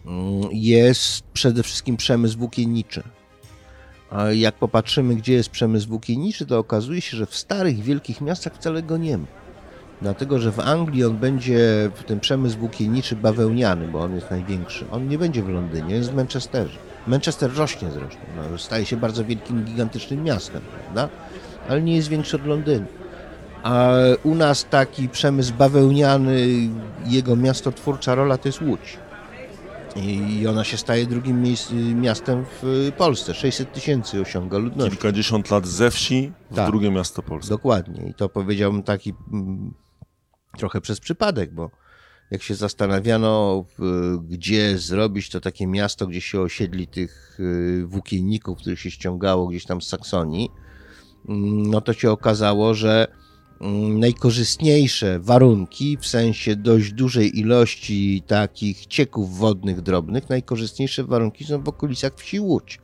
mm, 0.05 0.49
jest 0.51 1.23
przede 1.33 1.63
wszystkim 1.63 1.97
przemysł 1.97 2.37
włókienniczy. 2.37 3.03
Jak 4.31 4.55
popatrzymy, 4.55 5.15
gdzie 5.15 5.33
jest 5.33 5.49
przemysł 5.49 5.87
włókienniczy, 5.87 6.45
to 6.45 6.59
okazuje 6.59 7.01
się, 7.01 7.17
że 7.17 7.25
w 7.25 7.35
starych, 7.35 7.79
wielkich 7.79 8.21
miastach 8.21 8.53
wcale 8.53 8.83
go 8.83 8.97
nie 8.97 9.17
ma. 9.17 9.25
Dlatego, 10.01 10.39
że 10.39 10.51
w 10.51 10.59
Anglii 10.59 11.03
on 11.03 11.17
będzie, 11.17 11.89
ten 12.07 12.19
przemysł 12.19 12.57
włókienniczy 12.57 13.15
bawełniany, 13.15 13.87
bo 13.87 13.99
on 13.99 14.15
jest 14.15 14.31
największy. 14.31 14.85
On 14.91 15.07
nie 15.07 15.17
będzie 15.17 15.43
w 15.43 15.49
Londynie, 15.49 15.95
jest 15.95 16.11
w 16.11 16.15
Manchesterze. 16.15 16.77
Manchester 17.07 17.55
rośnie 17.55 17.91
zresztą, 17.91 18.19
no, 18.51 18.57
staje 18.57 18.85
się 18.85 18.97
bardzo 18.97 19.25
wielkim, 19.25 19.63
gigantycznym 19.63 20.23
miastem, 20.23 20.61
prawda? 20.61 21.09
ale 21.69 21.81
nie 21.81 21.95
jest 21.95 22.07
większy 22.07 22.35
od 22.35 22.45
Londynu. 22.45 22.85
A 23.63 23.91
u 24.23 24.35
nas 24.35 24.65
taki 24.69 25.09
przemysł 25.09 25.53
bawełniany, 25.53 26.47
jego 27.05 27.35
miastotwórcza 27.35 28.15
rola 28.15 28.37
to 28.37 28.49
jest 28.49 28.61
Łódź. 28.61 28.97
I 29.95 30.47
ona 30.47 30.63
się 30.63 30.77
staje 30.77 31.05
drugim 31.05 31.43
miastem 31.95 32.45
w 32.61 32.91
Polsce. 32.97 33.33
600 33.33 33.73
tysięcy 33.73 34.21
osiąga 34.21 34.57
ludności. 34.57 34.91
Kilkadziesiąt 34.91 35.51
lat 35.51 35.67
ze 35.67 35.91
wsi 35.91 36.31
w 36.51 36.55
Tak. 36.55 36.69
drugie 36.69 36.91
miasto 36.91 37.21
Polskie. 37.21 37.49
Dokładnie. 37.49 38.09
I 38.09 38.13
to 38.13 38.29
powiedziałbym 38.29 38.83
taki 38.83 39.13
mm, 39.33 39.73
trochę 40.57 40.81
przez 40.81 40.99
przypadek, 40.99 41.53
bo 41.53 41.71
jak 42.31 42.43
się 42.43 42.55
zastanawiano, 42.55 43.65
gdzie 44.23 44.77
zrobić 44.77 45.29
to 45.29 45.41
takie 45.41 45.67
miasto, 45.67 46.07
gdzie 46.07 46.21
się 46.21 46.41
osiedli 46.41 46.87
tych 46.87 47.37
y, 47.39 47.83
włókienników, 47.87 48.57
których 48.59 48.79
się 48.79 48.91
ściągało 48.91 49.47
gdzieś 49.47 49.65
tam 49.65 49.81
z 49.81 49.87
Saksonii, 49.87 50.49
mm, 51.29 51.69
no 51.69 51.81
to 51.81 51.93
się 51.93 52.11
okazało, 52.11 52.73
że 52.73 53.07
najkorzystniejsze 53.99 55.19
warunki, 55.19 55.97
w 55.97 56.07
sensie 56.07 56.55
dość 56.55 56.93
dużej 56.93 57.39
ilości 57.39 58.23
takich 58.27 58.85
cieków 58.85 59.37
wodnych 59.37 59.81
drobnych, 59.81 60.29
najkorzystniejsze 60.29 61.03
warunki 61.03 61.45
są 61.45 61.63
w 61.63 61.69
okolicach 61.69 62.13
wsi 62.15 62.39
Łódź. 62.39 62.79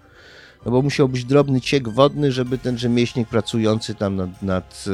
No 0.66 0.72
bo 0.72 0.82
musiał 0.82 1.10
być 1.10 1.26
drobny 1.26 1.62
ciek 1.62 1.90
wodny, 1.90 2.32
żeby 2.32 2.58
ten 2.58 2.78
rzemieślnik 2.78 3.28
pracujący 3.28 3.96
tam 3.96 4.16
nad, 4.16 4.44
nad 4.44 4.86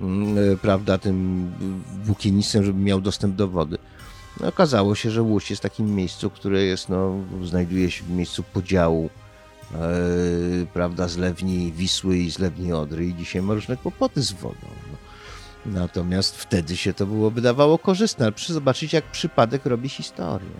mm, 0.00 0.38
e, 0.52 0.56
prawda, 0.56 0.98
tym 0.98 1.50
włókiennictwem, 2.04 2.64
żeby 2.64 2.80
miał 2.80 3.00
dostęp 3.00 3.36
do 3.36 3.48
wody. 3.48 3.78
No, 4.40 4.48
okazało 4.48 4.94
się, 4.94 5.10
że 5.10 5.22
Łódź 5.22 5.50
jest 5.50 5.62
takim 5.62 5.94
miejscu, 5.94 6.30
które 6.30 6.62
jest, 6.62 6.88
no, 6.88 7.20
znajduje 7.44 7.90
się 7.90 8.04
w 8.04 8.10
miejscu 8.10 8.42
podziału 8.42 9.10
prawda, 10.72 11.08
zlewni 11.08 11.72
Wisły 11.72 12.18
i 12.18 12.30
zlewni 12.30 12.72
Odry 12.72 13.06
i 13.06 13.14
dzisiaj 13.14 13.42
ma 13.42 13.54
różne 13.54 13.76
kłopoty 13.76 14.22
z 14.22 14.32
wodą. 14.32 14.66
Natomiast 15.66 16.36
wtedy 16.36 16.76
się 16.76 16.94
to 16.94 17.06
było 17.06 17.30
wydawało 17.30 17.78
korzystne, 17.78 18.24
ale 18.24 18.32
proszę 18.32 18.52
zobaczyć, 18.54 18.92
jak 18.92 19.04
przypadek 19.04 19.66
robi 19.66 19.88
historię. 19.88 20.50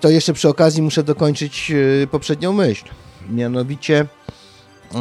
To 0.00 0.08
jeszcze 0.08 0.32
przy 0.32 0.48
okazji 0.48 0.82
muszę 0.82 1.02
dokończyć 1.02 1.72
e, 2.02 2.06
poprzednią 2.06 2.52
myśl. 2.52 2.84
Mianowicie 3.30 4.00
e, 4.00 4.96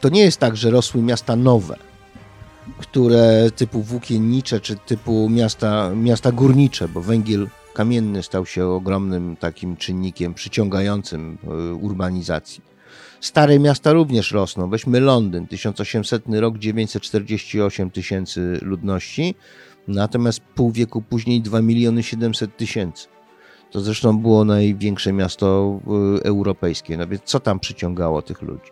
to 0.00 0.08
nie 0.08 0.20
jest 0.20 0.38
tak, 0.38 0.56
że 0.56 0.70
rosły 0.70 1.02
miasta 1.02 1.36
nowe, 1.36 1.76
które 2.78 3.50
typu 3.56 3.82
włókiennicze 3.82 4.60
czy 4.60 4.76
typu 4.76 5.28
miasta, 5.30 5.90
miasta 5.94 6.32
górnicze, 6.32 6.88
bo 6.88 7.00
węgiel 7.00 7.48
kamienny 7.78 8.22
stał 8.22 8.46
się 8.46 8.66
ogromnym 8.66 9.36
takim 9.36 9.76
czynnikiem 9.76 10.34
przyciągającym 10.34 11.38
e, 11.44 11.74
urbanizacji. 11.74 12.62
Stare 13.20 13.58
miasta 13.58 13.92
również 13.92 14.32
rosną. 14.32 14.70
Weźmy 14.70 15.00
Londyn, 15.00 15.46
1800 15.46 16.22
rok 16.28 16.58
948 16.58 17.90
tysięcy 17.90 18.58
ludności, 18.62 19.34
natomiast 19.88 20.40
pół 20.40 20.72
wieku 20.72 21.02
później 21.02 21.40
2 21.40 21.62
miliony 21.62 22.02
700 22.02 22.56
tysięcy. 22.56 23.06
To 23.70 23.80
zresztą 23.80 24.18
było 24.18 24.44
największe 24.44 25.12
miasto 25.12 25.80
y, 26.18 26.24
europejskie. 26.24 26.96
No 26.96 27.06
więc 27.06 27.22
co 27.24 27.40
tam 27.40 27.60
przyciągało 27.60 28.22
tych 28.22 28.42
ludzi? 28.42 28.70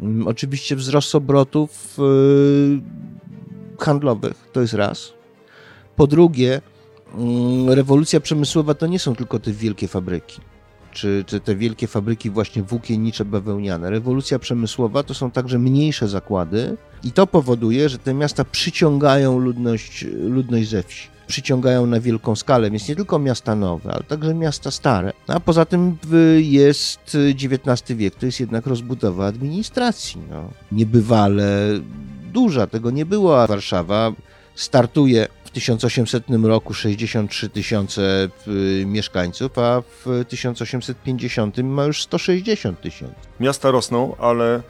Mm, 0.00 0.28
Oczywiście 0.28 0.76
wzrost 0.76 1.14
obrotów 1.14 1.98
y, 1.98 3.82
handlowych, 3.84 4.48
to 4.52 4.60
jest 4.60 4.74
raz. 4.74 5.12
Po 5.96 6.06
drugie, 6.06 6.60
rewolucja 7.68 8.20
przemysłowa 8.20 8.74
to 8.74 8.86
nie 8.86 8.98
są 8.98 9.16
tylko 9.16 9.38
te 9.38 9.52
wielkie 9.52 9.88
fabryki, 9.88 10.40
czy, 10.92 11.24
czy 11.26 11.40
te 11.40 11.56
wielkie 11.56 11.86
fabryki 11.86 12.30
właśnie 12.30 12.62
włókiennicze, 12.62 13.24
bawełniane. 13.24 13.90
Rewolucja 13.90 14.38
przemysłowa 14.38 15.02
to 15.02 15.14
są 15.14 15.30
także 15.30 15.58
mniejsze 15.58 16.08
zakłady 16.08 16.76
i 17.04 17.12
to 17.12 17.26
powoduje, 17.26 17.88
że 17.88 17.98
te 17.98 18.14
miasta 18.14 18.44
przyciągają 18.44 19.38
ludność, 19.38 20.04
ludność 20.12 20.68
ze 20.68 20.82
wsi 20.82 21.16
przyciągają 21.26 21.86
na 21.86 22.00
wielką 22.00 22.36
skalę, 22.36 22.70
więc 22.70 22.88
nie 22.88 22.96
tylko 22.96 23.18
miasta 23.18 23.54
nowe, 23.54 23.92
ale 23.92 24.02
także 24.02 24.34
miasta 24.34 24.70
stare. 24.70 25.12
A 25.26 25.40
poza 25.40 25.64
tym 25.64 25.96
jest 26.36 27.16
XIX 27.42 27.98
wiek, 27.98 28.14
to 28.14 28.26
jest 28.26 28.40
jednak 28.40 28.66
rozbudowa 28.66 29.26
administracji. 29.26 30.20
No. 30.30 30.50
Niebywale 30.72 31.46
duża, 32.32 32.66
tego 32.66 32.90
nie 32.90 33.06
było, 33.06 33.42
a 33.42 33.46
Warszawa 33.46 34.12
startuje 34.54 35.26
1800 35.56 36.24
roku 36.42 36.74
63 36.74 37.48
tysiące 37.48 38.28
y, 38.48 38.84
mieszkańców, 38.86 39.58
a 39.58 39.80
w 39.80 40.24
1850 40.28 41.58
ma 41.58 41.84
już 41.84 42.02
160 42.02 42.80
tysięcy. 42.80 43.14
Miasta 43.40 43.70
rosną, 43.70 44.16
ale 44.18 44.54
e, 44.54 44.62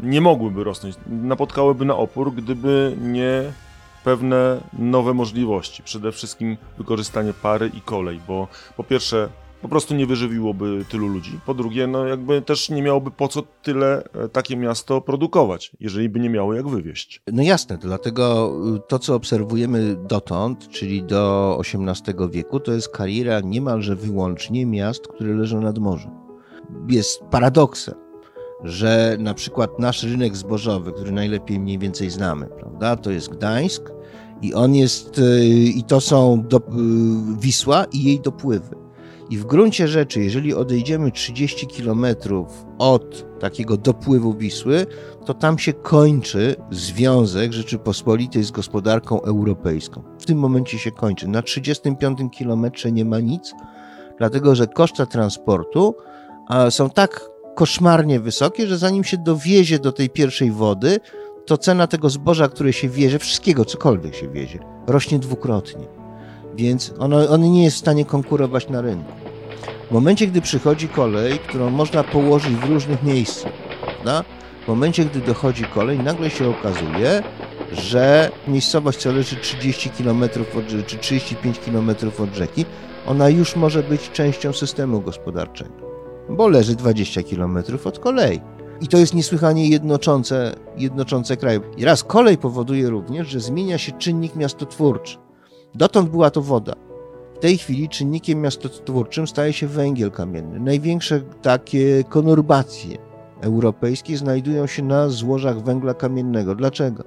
nie 0.00 0.20
mogłyby 0.20 0.64
rosnąć. 0.64 0.96
Napotkałyby 1.06 1.84
na 1.84 1.96
opór, 1.96 2.34
gdyby 2.34 2.96
nie 3.00 3.52
pewne 4.04 4.60
nowe 4.78 5.14
możliwości. 5.14 5.82
Przede 5.82 6.12
wszystkim 6.12 6.56
wykorzystanie 6.78 7.32
pary 7.32 7.70
i 7.74 7.80
kolej, 7.80 8.20
bo 8.28 8.48
po 8.76 8.84
pierwsze 8.84 9.28
po 9.62 9.68
prostu 9.68 9.94
nie 9.94 10.06
wyżywiłoby 10.06 10.84
tylu 10.88 11.08
ludzi. 11.08 11.40
Po 11.46 11.54
drugie, 11.54 11.86
no 11.86 12.06
jakby 12.06 12.42
też 12.42 12.70
nie 12.70 12.82
miałoby 12.82 13.10
po 13.10 13.28
co 13.28 13.42
tyle 13.62 14.04
e, 14.04 14.28
takie 14.28 14.56
miasto 14.56 15.00
produkować, 15.00 15.72
jeżeli 15.80 16.08
by 16.08 16.20
nie 16.20 16.30
miało 16.30 16.54
jak 16.54 16.68
wywieźć. 16.68 17.22
No 17.32 17.42
jasne, 17.42 17.78
dlatego 17.78 18.52
y, 18.76 18.80
to, 18.88 18.98
co 18.98 19.14
obserwujemy 19.14 19.96
dotąd, 20.08 20.68
czyli 20.68 21.02
do 21.02 21.60
XVIII 21.60 22.30
wieku, 22.30 22.60
to 22.60 22.72
jest 22.72 22.88
kariera 22.88 23.40
niemalże 23.40 23.96
wyłącznie 23.96 24.66
miast, 24.66 25.08
które 25.08 25.34
leżą 25.34 25.60
nad 25.60 25.78
morzem. 25.78 26.10
Jest 26.88 27.20
paradoksem, 27.30 27.94
że 28.64 29.16
na 29.18 29.34
przykład 29.34 29.78
nasz 29.78 30.02
rynek 30.02 30.36
zbożowy, 30.36 30.92
który 30.92 31.12
najlepiej 31.12 31.60
mniej 31.60 31.78
więcej 31.78 32.10
znamy, 32.10 32.46
prawda, 32.46 32.96
to 32.96 33.10
jest 33.10 33.28
Gdańsk 33.28 33.92
i 34.42 34.54
on 34.54 34.74
jest, 34.74 35.18
y, 35.18 35.44
i 35.74 35.84
to 35.84 36.00
są 36.00 36.42
do, 36.42 36.56
y, 36.56 36.60
Wisła 37.38 37.84
i 37.84 38.04
jej 38.04 38.20
dopływy. 38.20 38.79
I 39.30 39.38
w 39.38 39.44
gruncie 39.44 39.88
rzeczy, 39.88 40.20
jeżeli 40.20 40.54
odejdziemy 40.54 41.12
30 41.12 41.66
kilometrów 41.66 42.66
od 42.78 43.38
takiego 43.40 43.76
dopływu 43.76 44.34
Wisły, 44.34 44.86
to 45.24 45.34
tam 45.34 45.58
się 45.58 45.72
kończy 45.72 46.56
związek 46.70 47.52
Rzeczypospolitej 47.52 48.44
z 48.44 48.50
gospodarką 48.50 49.22
europejską. 49.22 50.02
W 50.18 50.26
tym 50.26 50.38
momencie 50.38 50.78
się 50.78 50.90
kończy. 50.90 51.28
Na 51.28 51.42
35 51.42 52.18
kilometrze 52.32 52.92
nie 52.92 53.04
ma 53.04 53.20
nic, 53.20 53.54
dlatego 54.18 54.54
że 54.54 54.66
koszta 54.66 55.06
transportu 55.06 55.94
są 56.70 56.90
tak 56.90 57.30
koszmarnie 57.54 58.20
wysokie, 58.20 58.66
że 58.66 58.78
zanim 58.78 59.04
się 59.04 59.18
dowiezie 59.18 59.78
do 59.78 59.92
tej 59.92 60.10
pierwszej 60.10 60.50
wody, 60.50 61.00
to 61.46 61.58
cena 61.58 61.86
tego 61.86 62.10
zboża, 62.10 62.48
które 62.48 62.72
się 62.72 62.88
wiezie, 62.88 63.18
wszystkiego, 63.18 63.64
cokolwiek 63.64 64.14
się 64.14 64.28
wiezie, 64.28 64.58
rośnie 64.86 65.18
dwukrotnie. 65.18 65.86
Więc 66.54 66.94
ono, 66.98 67.28
on 67.28 67.40
nie 67.52 67.64
jest 67.64 67.76
w 67.76 67.80
stanie 67.80 68.04
konkurować 68.04 68.68
na 68.68 68.80
rynku. 68.80 69.12
W 69.90 69.92
momencie, 69.92 70.26
gdy 70.26 70.40
przychodzi 70.40 70.88
kolej, 70.88 71.38
którą 71.38 71.70
można 71.70 72.04
położyć 72.04 72.54
w 72.54 72.64
różnych 72.64 73.02
miejscach, 73.02 73.52
prawda? 73.84 74.24
w 74.64 74.68
momencie, 74.68 75.04
gdy 75.04 75.20
dochodzi 75.20 75.64
kolej, 75.64 75.98
nagle 75.98 76.30
się 76.30 76.48
okazuje, 76.48 77.22
że 77.72 78.30
miejscowość, 78.48 78.98
co 78.98 79.12
leży 79.12 79.36
30 79.36 79.90
km 79.90 80.22
od, 80.22 80.86
czy 80.86 80.98
35 80.98 81.58
km 81.58 81.90
od 82.18 82.34
rzeki, 82.34 82.64
ona 83.06 83.28
już 83.28 83.56
może 83.56 83.82
być 83.82 84.10
częścią 84.10 84.52
systemu 84.52 85.00
gospodarczego, 85.00 85.90
bo 86.28 86.48
leży 86.48 86.74
20 86.74 87.22
km 87.22 87.58
od 87.84 87.98
kolei. 87.98 88.40
I 88.80 88.88
to 88.88 88.98
jest 88.98 89.14
niesłychanie 89.14 89.68
jednoczące, 89.68 90.54
jednoczące 90.76 91.36
kraj. 91.36 91.60
I 91.76 91.84
raz 91.84 92.04
kolej 92.04 92.38
powoduje 92.38 92.90
również, 92.90 93.28
że 93.28 93.40
zmienia 93.40 93.78
się 93.78 93.92
czynnik 93.92 94.36
miastotwórczy. 94.36 95.18
Dotąd 95.74 96.10
była 96.10 96.30
to 96.30 96.42
woda. 96.42 96.89
W 97.40 97.42
tej 97.42 97.58
chwili 97.58 97.88
czynnikiem 97.88 98.40
miastotwórczym 98.40 99.26
staje 99.26 99.52
się 99.52 99.66
węgiel 99.66 100.10
kamienny. 100.10 100.60
Największe 100.60 101.20
takie 101.42 102.04
konurbacje 102.04 102.98
europejskie 103.40 104.16
znajdują 104.16 104.66
się 104.66 104.82
na 104.82 105.08
złożach 105.08 105.62
węgla 105.62 105.94
kamiennego. 105.94 106.54
Dlaczego? 106.54 107.04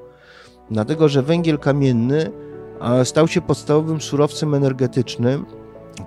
Dlatego, 0.72 1.10
że 1.10 1.22
węgiel 1.22 1.60
kamienny 1.60 2.32
a, 2.80 3.06
stał 3.06 3.28
się 3.28 3.42
podstawowym 3.42 4.02
surowcem 4.02 4.56
energetycznym, 4.56 5.46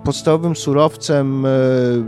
podstawowym 0.03 0.55
surowcem, 0.55 1.45
e, 1.45 1.49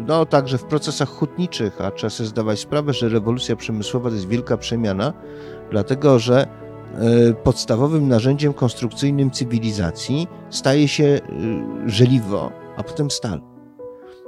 no 0.07 0.25
także 0.25 0.57
w 0.57 0.63
procesach 0.63 1.09
hutniczych, 1.09 1.81
a 1.81 1.91
trzeba 1.91 2.09
sobie 2.09 2.29
zdawać 2.29 2.59
sprawę, 2.59 2.93
że 2.93 3.09
rewolucja 3.09 3.55
przemysłowa 3.55 4.09
to 4.09 4.15
jest 4.15 4.27
wielka 4.27 4.57
przemiana, 4.57 5.13
dlatego 5.71 6.19
że 6.19 6.41
e, 6.41 6.68
podstawowym 7.43 8.08
narzędziem 8.08 8.53
konstrukcyjnym 8.53 9.31
cywilizacji 9.31 10.27
staje 10.50 10.88
się 10.88 11.03
e, 11.03 11.19
żeliwo, 11.86 12.51
a 12.77 12.84
potem 12.84 13.12
stal. 13.12 13.41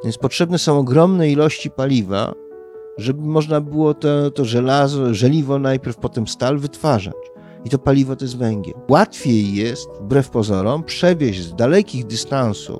Więc 0.04 0.18
potrzebne 0.18 0.58
są 0.58 0.80
ogromne 0.80 1.30
ilości 1.30 1.70
paliwa, 1.70 2.34
żeby 2.98 3.22
można 3.22 3.62
było 3.62 3.94
to, 3.94 4.32
to 4.32 4.46
żelazo, 4.46 5.14
żeliwo 5.14 5.60
najpierw, 5.60 5.98
potem 5.98 6.28
stal 6.28 6.58
wytwarzać. 6.58 7.16
I 7.66 7.70
to 7.70 7.80
paliwo 7.80 8.16
to 8.16 8.26
jest 8.26 8.38
węgiel. 8.38 8.76
Łatwiej 8.90 9.54
jest, 9.54 9.90
wbrew 10.02 10.30
pozorom, 10.30 10.84
przewieźć 10.84 11.42
z 11.42 11.56
dalekich 11.56 12.06
dystansów 12.06 12.80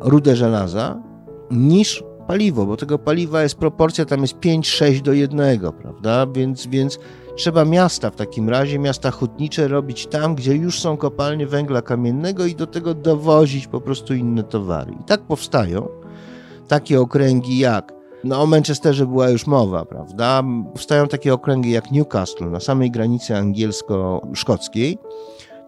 rudę 0.00 0.36
żelaza, 0.36 1.02
niż 1.50 2.04
paliwo, 2.26 2.66
bo 2.66 2.76
tego 2.76 2.98
paliwa 2.98 3.42
jest 3.42 3.54
proporcja, 3.54 4.04
tam 4.04 4.22
jest 4.22 4.34
5-6 4.34 5.00
do 5.00 5.12
1, 5.12 5.72
prawda? 5.72 6.26
Więc, 6.26 6.66
więc 6.66 6.98
trzeba 7.36 7.64
miasta 7.64 8.10
w 8.10 8.16
takim 8.16 8.48
razie, 8.48 8.78
miasta 8.78 9.10
hutnicze 9.10 9.68
robić 9.68 10.06
tam, 10.06 10.34
gdzie 10.34 10.54
już 10.54 10.80
są 10.80 10.96
kopalnie 10.96 11.46
węgla 11.46 11.82
kamiennego 11.82 12.46
i 12.46 12.54
do 12.54 12.66
tego 12.66 12.94
dowozić 12.94 13.66
po 13.66 13.80
prostu 13.80 14.14
inne 14.14 14.42
towary. 14.42 14.92
I 15.00 15.04
tak 15.04 15.20
powstają 15.20 15.88
takie 16.68 17.00
okręgi 17.00 17.58
jak, 17.58 17.92
no 18.24 18.42
o 18.42 18.46
Manchesterze 18.46 19.06
była 19.06 19.28
już 19.28 19.46
mowa, 19.46 19.84
prawda? 19.84 20.42
Powstają 20.72 21.08
takie 21.08 21.34
okręgi 21.34 21.70
jak 21.70 21.90
Newcastle 21.90 22.50
na 22.50 22.60
samej 22.60 22.90
granicy 22.90 23.36
angielsko-szkockiej, 23.36 24.98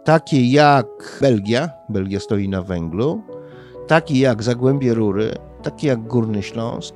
takie 0.04 0.50
jak 0.50 1.18
Belgia, 1.20 1.70
Belgia 1.88 2.20
stoi 2.20 2.48
na 2.48 2.62
węglu, 2.62 3.22
takie 3.86 4.18
jak 4.18 4.42
Zagłębie 4.42 4.94
Rury, 4.94 5.34
takie 5.62 5.88
jak 5.88 6.06
Górny 6.06 6.42
Śląsk, 6.42 6.94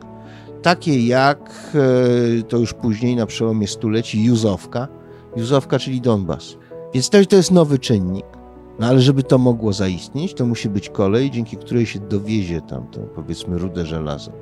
takie 0.62 1.06
jak, 1.06 1.72
e, 1.74 2.42
to 2.42 2.58
już 2.58 2.74
później 2.74 3.16
na 3.16 3.26
przełomie 3.26 3.66
stuleci, 3.66 4.24
Juzowka, 4.24 4.88
Juzowka, 5.36 5.78
czyli 5.78 6.00
Donbas. 6.00 6.56
Więc 6.94 7.10
to, 7.10 7.24
to 7.24 7.36
jest 7.36 7.50
nowy 7.50 7.78
czynnik. 7.78 8.26
No 8.78 8.86
ale 8.86 9.00
żeby 9.00 9.22
to 9.22 9.38
mogło 9.38 9.72
zaistnieć, 9.72 10.34
to 10.34 10.46
musi 10.46 10.68
być 10.68 10.90
kolej, 10.90 11.30
dzięki 11.30 11.56
której 11.56 11.86
się 11.86 11.98
dowiezie 11.98 12.60
tam, 12.60 12.86
to 12.86 13.00
powiedzmy, 13.00 13.58
rudę 13.58 13.86
żelaza. 13.86 14.32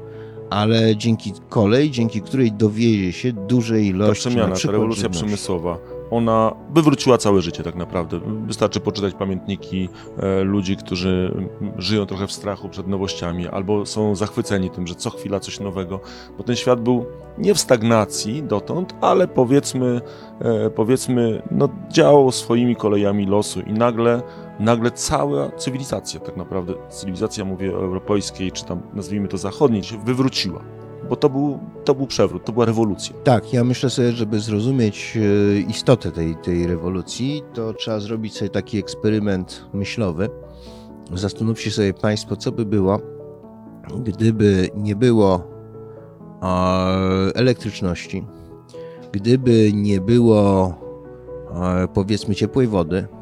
Ale 0.50 0.96
dzięki 0.96 1.32
kolej, 1.48 1.90
dzięki 1.90 2.22
której 2.22 2.52
dowiezie 2.52 3.12
się 3.12 3.32
duże 3.32 3.74
Ta 3.74 3.80
ilości 3.80 4.28
na 4.28 4.30
przemiana, 4.30 4.56
ta 4.56 4.72
rewolucja 4.72 5.02
żywności. 5.02 5.24
przemysłowa, 5.24 5.78
ona 6.10 6.54
wywróciła 6.74 7.18
całe 7.18 7.42
życie 7.42 7.62
tak 7.62 7.74
naprawdę. 7.74 8.20
Wystarczy 8.46 8.80
poczytać 8.80 9.14
pamiętniki 9.14 9.88
e, 10.18 10.44
ludzi, 10.44 10.76
którzy 10.76 11.46
żyją 11.78 12.06
trochę 12.06 12.26
w 12.26 12.32
strachu 12.32 12.68
przed 12.68 12.88
nowościami 12.88 13.48
albo 13.48 13.86
są 13.86 14.16
zachwyceni 14.16 14.70
tym, 14.70 14.86
że 14.86 14.94
co 14.94 15.10
chwila 15.10 15.40
coś 15.40 15.60
nowego, 15.60 16.00
bo 16.38 16.44
ten 16.44 16.56
świat 16.56 16.80
był 16.80 17.06
nie 17.38 17.54
w 17.54 17.58
stagnacji 17.58 18.42
dotąd, 18.42 18.94
ale 19.00 19.28
powiedzmy, 19.28 20.00
e, 20.40 20.70
powiedzmy 20.70 21.42
no, 21.50 21.68
działał 21.92 22.32
swoimi 22.32 22.76
kolejami 22.76 23.26
losu 23.26 23.60
i 23.60 23.72
nagle, 23.72 24.22
nagle 24.58 24.90
cała 24.90 25.50
cywilizacja 25.50 26.20
tak 26.20 26.36
naprawdę, 26.36 26.74
cywilizacja 26.88 27.44
mówię 27.44 27.76
o 27.76 27.80
europejskiej, 27.80 28.52
czy 28.52 28.64
tam 28.64 28.82
nazwijmy 28.94 29.28
to 29.28 29.38
zachodniej, 29.38 29.82
się 29.82 30.04
wywróciła. 30.04 30.64
Bo 31.08 31.16
to 31.16 31.30
był, 31.30 31.58
to 31.84 31.94
był 31.94 32.06
przewrót, 32.06 32.44
to 32.44 32.52
była 32.52 32.64
rewolucja. 32.64 33.16
Tak, 33.24 33.52
ja 33.52 33.64
myślę 33.64 33.90
sobie, 33.90 34.12
żeby 34.12 34.40
zrozumieć 34.40 35.16
e, 35.16 35.60
istotę 35.60 36.12
tej, 36.12 36.36
tej 36.36 36.66
rewolucji, 36.66 37.42
to 37.54 37.72
trzeba 37.72 38.00
zrobić 38.00 38.36
sobie 38.36 38.48
taki 38.48 38.78
eksperyment 38.78 39.66
myślowy. 39.72 40.28
Zastanówcie 41.14 41.70
sobie 41.70 41.94
Państwo, 41.94 42.36
co 42.36 42.52
by 42.52 42.66
było, 42.66 43.00
gdyby 44.04 44.68
nie 44.76 44.96
było 44.96 45.42
e, 46.42 46.46
elektryczności, 47.34 48.26
gdyby 49.12 49.70
nie 49.74 50.00
było, 50.00 50.74
e, 51.54 51.88
powiedzmy, 51.94 52.34
ciepłej 52.34 52.66
wody 52.66 53.17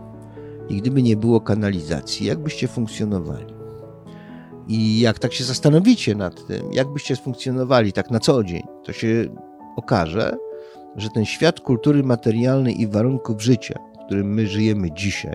i 0.69 0.77
gdyby 0.77 1.03
nie 1.03 1.17
było 1.17 1.41
kanalizacji. 1.41 2.27
Jak 2.27 2.39
byście 2.39 2.69
funkcjonowali? 2.69 3.55
I 4.69 5.01
jak 5.01 5.19
tak 5.19 5.33
się 5.33 5.45
zastanowicie 5.45 6.15
nad 6.15 6.47
tym, 6.47 6.73
jak 6.73 6.89
byście 6.89 7.17
funkcjonowali 7.17 7.93
tak 7.93 8.11
na 8.11 8.21
co 8.21 8.45
dzień, 8.45 8.63
to 8.85 8.93
się 8.93 9.25
okaże, 9.77 10.37
że 10.97 11.11
ten 11.11 11.25
świat 11.25 11.61
kultury 11.61 12.03
materialnej 12.03 12.81
i 12.81 12.87
warunków 12.87 13.43
życia, 13.43 13.79
w 13.95 14.07
którym 14.07 14.35
my 14.35 14.47
żyjemy 14.47 14.93
dzisiaj, 14.93 15.35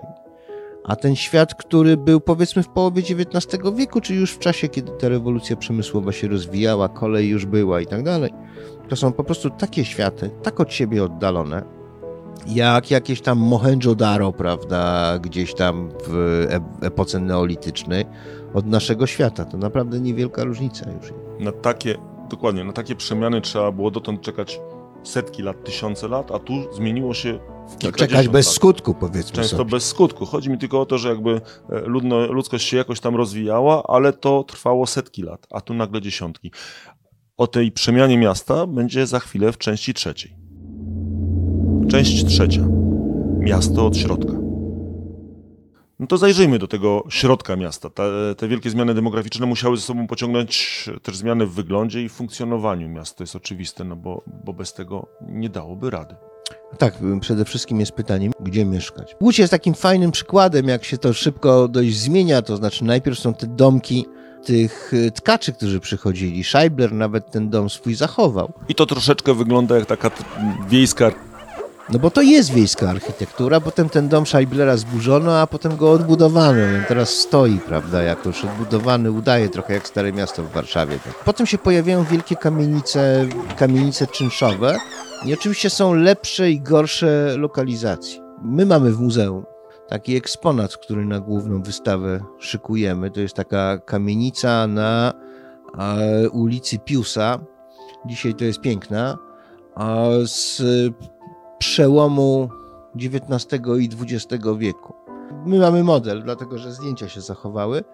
a 0.84 0.96
ten 0.96 1.16
świat, 1.16 1.54
który 1.54 1.96
był 1.96 2.20
powiedzmy 2.20 2.62
w 2.62 2.68
połowie 2.68 3.02
XIX 3.02 3.62
wieku, 3.74 4.00
czy 4.00 4.14
już 4.14 4.32
w 4.32 4.38
czasie, 4.38 4.68
kiedy 4.68 4.92
ta 4.92 5.08
rewolucja 5.08 5.56
przemysłowa 5.56 6.12
się 6.12 6.28
rozwijała, 6.28 6.88
kolej 6.88 7.28
już 7.28 7.46
była 7.46 7.80
i 7.80 7.86
tak 7.86 8.02
dalej, 8.02 8.30
to 8.88 8.96
są 8.96 9.12
po 9.12 9.24
prostu 9.24 9.50
takie 9.50 9.84
światy, 9.84 10.30
tak 10.42 10.60
od 10.60 10.72
siebie 10.72 11.04
oddalone, 11.04 11.62
jak 12.46 12.90
jakieś 12.90 13.20
tam 13.20 13.38
Mohenjo-Daro, 13.40 14.32
prawda, 14.32 15.18
gdzieś 15.18 15.54
tam 15.54 15.88
w 16.08 16.14
e- 16.50 16.86
epoce 16.86 17.20
neolitycznej, 17.20 18.04
od 18.54 18.66
naszego 18.66 19.06
świata. 19.06 19.44
To 19.44 19.56
naprawdę 19.56 20.00
niewielka 20.00 20.44
różnica 20.44 20.90
już. 20.90 21.12
na 21.40 21.52
takie, 21.52 21.94
dokładnie, 22.30 22.64
na 22.64 22.72
takie 22.72 22.96
przemiany 22.96 23.40
trzeba 23.40 23.72
było 23.72 23.90
dotąd 23.90 24.20
czekać 24.20 24.60
setki 25.02 25.42
lat, 25.42 25.64
tysiące 25.64 26.08
lat, 26.08 26.30
a 26.30 26.38
tu 26.38 26.74
zmieniło 26.74 27.14
się 27.14 27.38
w 27.68 27.84
No, 27.84 27.92
czekać 27.92 28.28
bez 28.28 28.46
lat. 28.46 28.54
skutku, 28.54 28.94
powiedzmy 28.94 29.32
Często 29.36 29.56
sobie. 29.56 29.70
bez 29.70 29.86
skutku. 29.86 30.26
Chodzi 30.26 30.50
mi 30.50 30.58
tylko 30.58 30.80
o 30.80 30.86
to, 30.86 30.98
że 30.98 31.08
jakby 31.08 31.30
e, 31.70 31.80
ludno, 31.80 32.26
ludzkość 32.32 32.68
się 32.68 32.76
jakoś 32.76 33.00
tam 33.00 33.16
rozwijała, 33.16 33.82
ale 33.88 34.12
to 34.12 34.44
trwało 34.44 34.86
setki 34.86 35.22
lat, 35.22 35.46
a 35.50 35.60
tu 35.60 35.74
nagle 35.74 36.00
dziesiątki. 36.00 36.50
O 37.36 37.46
tej 37.46 37.72
przemianie 37.72 38.18
miasta 38.18 38.66
będzie 38.66 39.06
za 39.06 39.20
chwilę 39.20 39.52
w 39.52 39.58
części 39.58 39.94
trzeciej. 39.94 40.41
Część 41.90 42.24
trzecia. 42.24 42.62
Miasto 43.38 43.86
od 43.86 43.96
środka. 43.96 44.32
No 45.98 46.06
to 46.06 46.18
zajrzyjmy 46.18 46.58
do 46.58 46.68
tego 46.68 47.04
środka 47.08 47.56
miasta. 47.56 47.90
Te, 47.90 48.02
te 48.36 48.48
wielkie 48.48 48.70
zmiany 48.70 48.94
demograficzne 48.94 49.46
musiały 49.46 49.76
ze 49.76 49.82
sobą 49.82 50.06
pociągnąć 50.06 50.84
też 51.02 51.16
zmiany 51.16 51.46
w 51.46 51.52
wyglądzie 51.52 52.02
i 52.02 52.08
funkcjonowaniu 52.08 52.88
miasta. 52.88 53.18
To 53.18 53.22
jest 53.22 53.36
oczywiste, 53.36 53.84
no 53.84 53.96
bo, 53.96 54.22
bo 54.44 54.52
bez 54.52 54.74
tego 54.74 55.06
nie 55.28 55.48
dałoby 55.48 55.90
rady. 55.90 56.14
Tak, 56.78 56.94
przede 57.20 57.44
wszystkim 57.44 57.80
jest 57.80 57.92
pytanie, 57.92 58.30
gdzie 58.40 58.64
mieszkać. 58.64 59.16
Łódź 59.20 59.38
jest 59.38 59.50
takim 59.50 59.74
fajnym 59.74 60.10
przykładem, 60.10 60.68
jak 60.68 60.84
się 60.84 60.98
to 60.98 61.12
szybko 61.12 61.68
dość 61.68 61.96
zmienia, 61.96 62.42
to 62.42 62.56
znaczy 62.56 62.84
najpierw 62.84 63.18
są 63.18 63.34
te 63.34 63.46
domki 63.46 64.06
tych 64.44 64.92
y, 64.94 65.10
tkaczy, 65.10 65.52
którzy 65.52 65.80
przychodzili. 65.80 66.44
Scheibler 66.44 66.92
nawet 66.92 67.30
ten 67.30 67.50
dom 67.50 67.70
swój 67.70 67.94
zachował. 67.94 68.52
I 68.68 68.74
to 68.74 68.86
troszeczkę 68.86 69.34
wygląda 69.34 69.76
jak 69.76 69.86
taka 69.86 70.10
wiejska 70.68 71.10
No 71.90 71.98
bo 71.98 72.10
to 72.10 72.22
jest 72.22 72.52
wiejska 72.52 72.90
architektura, 72.90 73.60
potem 73.60 73.88
ten 73.88 74.08
dom 74.08 74.26
Scheiblera 74.26 74.76
zburzono, 74.76 75.38
a 75.38 75.46
potem 75.46 75.76
go 75.76 75.92
odbudowano. 75.92 76.62
On 76.78 76.84
teraz 76.88 77.10
stoi, 77.10 77.58
prawda, 77.58 78.02
jako 78.02 78.28
już 78.28 78.44
odbudowany, 78.44 79.10
udaje 79.10 79.48
trochę 79.48 79.74
jak 79.74 79.88
Stare 79.88 80.12
Miasto 80.12 80.42
w 80.42 80.50
Warszawie. 80.50 80.98
Potem 81.24 81.46
się 81.46 81.58
pojawiają 81.58 82.04
wielkie 82.04 82.36
kamienice, 82.36 83.26
kamienice 83.56 84.06
czynszowe 84.06 84.78
i 85.24 85.34
oczywiście 85.34 85.70
są 85.70 85.94
lepsze 85.94 86.50
i 86.50 86.60
gorsze 86.60 87.34
lokalizacje. 87.38 88.22
My 88.42 88.66
mamy 88.66 88.92
w 88.92 89.00
muzeum 89.00 89.44
taki 89.88 90.16
eksponat, 90.16 90.76
który 90.76 91.06
na 91.06 91.20
główną 91.20 91.62
wystawę 91.62 92.20
szykujemy. 92.38 93.10
To 93.10 93.20
jest 93.20 93.34
taka 93.34 93.78
kamienica 93.78 94.66
na 94.66 95.12
e, 95.78 96.30
ulicy 96.30 96.78
Piusa. 96.78 97.38
Dzisiaj 98.06 98.34
to 98.34 98.44
jest 98.44 98.60
piękna. 98.60 99.18
Z 100.26 100.62
przełomu 101.62 102.48
XIX 102.96 103.62
i 103.80 103.88
XX 104.00 104.44
wieku. 104.58 104.94
My 105.46 105.58
mamy 105.58 105.84
model, 105.84 106.22
dlatego 106.22 106.58
że 106.58 106.72
zdjęcia 106.72 107.08
się 107.08 107.20
zachowały, 107.20 107.84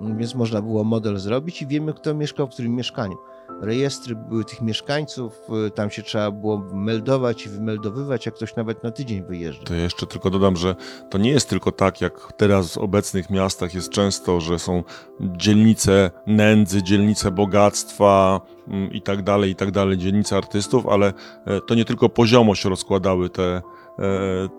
więc 0.00 0.34
można 0.34 0.62
było 0.62 0.84
model 0.84 1.18
zrobić 1.18 1.62
i 1.62 1.66
wiemy, 1.66 1.94
kto 1.94 2.14
mieszkał 2.14 2.46
w 2.46 2.50
którym 2.50 2.74
mieszkaniu. 2.74 3.16
Rejestry 3.60 4.14
były 4.14 4.44
tych 4.44 4.60
mieszkańców, 4.60 5.40
y, 5.66 5.70
tam 5.70 5.90
się 5.90 6.02
trzeba 6.02 6.30
było 6.30 6.58
meldować 6.72 7.46
i 7.46 7.48
wymeldowywać, 7.48 8.26
jak 8.26 8.34
ktoś 8.34 8.56
nawet 8.56 8.82
na 8.82 8.90
tydzień 8.90 9.22
wyjeżdża. 9.22 9.64
To 9.64 9.74
jeszcze 9.74 10.06
tylko 10.06 10.30
dodam, 10.30 10.56
że 10.56 10.76
to 11.10 11.18
nie 11.18 11.30
jest 11.30 11.48
tylko 11.48 11.72
tak, 11.72 12.00
jak 12.00 12.32
teraz 12.36 12.74
w 12.74 12.78
obecnych 12.78 13.30
miastach 13.30 13.74
jest 13.74 13.90
często, 13.90 14.40
że 14.40 14.58
są 14.58 14.82
dzielnice 15.20 16.10
nędzy, 16.26 16.82
dzielnice 16.82 17.30
bogactwa 17.30 18.40
mm, 18.68 18.92
i 18.92 19.02
tak 19.02 19.22
dalej, 19.22 19.50
i 19.50 19.54
tak 19.54 19.70
dalej, 19.70 19.98
dzielnice 19.98 20.36
artystów, 20.36 20.86
ale 20.86 21.12
e, 21.44 21.60
to 21.60 21.74
nie 21.74 21.84
tylko 21.84 22.08
poziomo 22.08 22.54
się 22.54 22.68
rozkładały 22.68 23.30
te, 23.30 23.62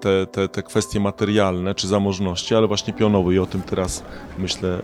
te, 0.02 0.28
te, 0.28 0.48
te 0.48 0.64
kwestie 0.64 1.00
materialne 1.00 1.76
czy 1.76 1.88
zamożności, 1.88 2.56
ale 2.56 2.68
właśnie 2.68 2.94
pionowo 2.94 3.32
i 3.32 3.40
o 3.40 3.46
tym 3.46 3.62
teraz 3.62 4.04
myślę 4.38 4.70
e, 4.70 4.82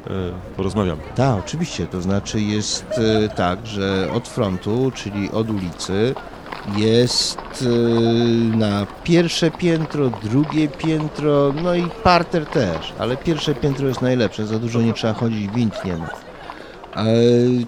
porozmawiamy. 0.56 1.02
Tak, 1.16 1.40
oczywiście. 1.40 1.88
To 1.88 2.02
znaczy 2.02 2.42
jest 2.42 2.86
e, 3.26 3.30
tak, 3.30 3.68
że 3.68 4.08
od 4.14 4.28
frontu, 4.28 4.92
czyli 4.96 5.32
od 5.32 5.50
ulicy, 5.50 6.16
jest 6.78 7.38
e, 7.62 7.68
na 8.58 8.88
pierwsze 9.04 9.52
piętro, 9.52 10.10
drugie 10.24 10.68
piętro, 10.68 11.54
no 11.64 11.76
i 11.76 11.88
parter 12.04 12.46
też, 12.46 12.94
ale 13.00 13.18
pierwsze 13.18 13.56
piętro 13.56 13.88
jest 13.88 14.02
najlepsze, 14.02 14.46
za 14.46 14.60
dużo 14.60 14.82
nie 14.82 14.94
trzeba 14.94 15.14
chodzić, 15.14 15.52
wind. 15.52 15.76
E, 16.96 17.06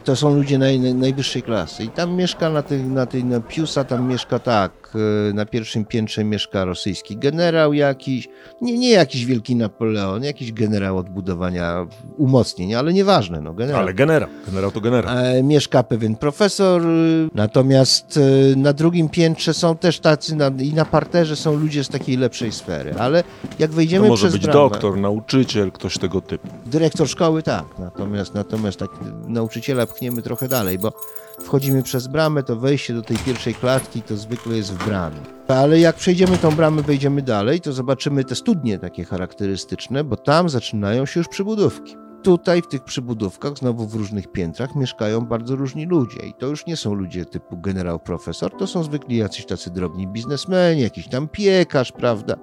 To 0.04 0.16
są 0.16 0.36
ludzie 0.36 0.58
naj, 0.58 0.80
naj, 0.80 0.94
najwyższej 0.94 1.44
klasy 1.44 1.84
i 1.84 1.90
tam 1.90 2.16
mieszka 2.16 2.50
na 2.50 2.62
tej, 2.64 2.84
na 2.84 3.06
tej 3.06 3.24
na 3.24 3.40
Piusa, 3.40 3.84
tam 3.84 4.08
mieszka 4.08 4.40
tak, 4.40 4.72
e, 4.96 5.34
na 5.34 5.46
pierwszym 5.46 5.86
piętrze 5.86 6.24
mieszka 6.24 6.66
rosyjski 6.66 7.18
generał 7.18 7.74
jakiś, 7.74 8.28
nie, 8.62 8.78
nie 8.78 8.92
jakiś 8.92 9.26
wielki 9.26 9.56
Napoleon, 9.56 10.24
jakiś 10.24 10.54
generał 10.54 10.98
odbudowania 10.98 11.88
umocnień, 12.18 12.76
ale 12.76 12.94
nieważne, 12.94 13.42
no 13.42 13.54
generał. 13.54 13.82
Ale 13.82 13.94
generał, 13.94 14.30
generał 14.46 14.72
to 14.72 14.82
generał. 14.82 15.18
E, 15.18 15.44
mieszka 15.44 15.84
pewien 15.84 16.16
profesor, 16.16 16.82
y, 16.86 17.30
natomiast 17.36 18.18
y, 18.18 18.54
na 18.58 18.74
drugim 18.74 19.10
piętrze 19.10 19.54
są 19.54 19.78
też 19.78 20.00
tacy, 20.00 20.36
na, 20.36 20.48
i 20.60 20.74
na 20.74 20.86
parterze 20.86 21.36
są 21.36 21.56
ludzie 21.56 21.84
z 21.84 21.90
takiej 21.90 22.18
lepszej 22.18 22.52
sfery, 22.52 22.96
ale 23.00 23.24
jak 23.60 23.70
To 23.70 23.76
wejdziemy 23.76 24.08
może 24.08 24.28
przez 24.28 24.34
być 24.34 24.44
bramę, 24.44 24.60
doktor, 24.60 24.98
nauczyciel, 24.98 25.72
ktoś 25.72 25.98
tego 25.98 26.22
typu. 26.22 26.48
dyrektor 26.66 27.08
szkoły 27.08 27.44
tak, 27.44 27.66
natomiast, 27.80 28.34
natomiast 28.34 28.80
tak 28.80 28.90
nauczyciela 29.28 29.86
pchniemy 29.86 30.22
trochę 30.22 30.48
dalej, 30.48 30.80
bo 30.80 30.94
wchodzimy 31.42 31.84
przez 31.84 32.08
bramę, 32.08 32.44
to 32.44 32.56
wejście 32.56 32.94
do 32.94 33.02
tej 33.02 33.18
pierwszej 33.18 33.54
klatki 33.54 34.02
to 34.02 34.18
zwykle 34.18 34.58
jest 34.58 34.74
w 34.74 34.86
bramie. 34.86 35.20
Ale 35.48 35.80
jak 35.80 35.96
przejdziemy 35.96 36.38
tą 36.38 36.52
bramę, 36.52 36.82
wejdziemy 36.82 37.22
dalej, 37.22 37.62
to 37.62 37.74
zobaczymy 37.74 38.24
te 38.24 38.36
studnie 38.36 38.80
takie 38.80 39.06
charakterystyczne, 39.06 40.04
bo 40.04 40.16
tam 40.16 40.50
zaczynają 40.50 41.06
się 41.06 41.20
już 41.20 41.28
przybudówki. 41.28 41.96
Tutaj 42.24 42.62
w 42.62 42.68
tych 42.68 42.84
przybudówkach, 42.84 43.58
znowu 43.58 43.88
w 43.88 43.96
różnych 43.96 44.32
piętrach, 44.32 44.76
mieszkają 44.76 45.22
bardzo 45.22 45.56
różni 45.56 45.86
ludzie. 45.86 46.20
I 46.20 46.34
to 46.34 46.48
już 46.48 46.66
nie 46.66 46.78
są 46.78 46.94
ludzie 46.94 47.26
typu 47.26 47.58
generał, 47.58 48.00
profesor, 48.00 48.58
to 48.58 48.68
są 48.68 48.84
zwykli 48.84 49.18
jacyś 49.18 49.46
tacy 49.46 49.70
drobni 49.70 50.08
biznesmeni, 50.08 50.82
jakiś 50.82 51.08
tam 51.08 51.28
piekarz, 51.28 51.92
prawda? 51.92 52.36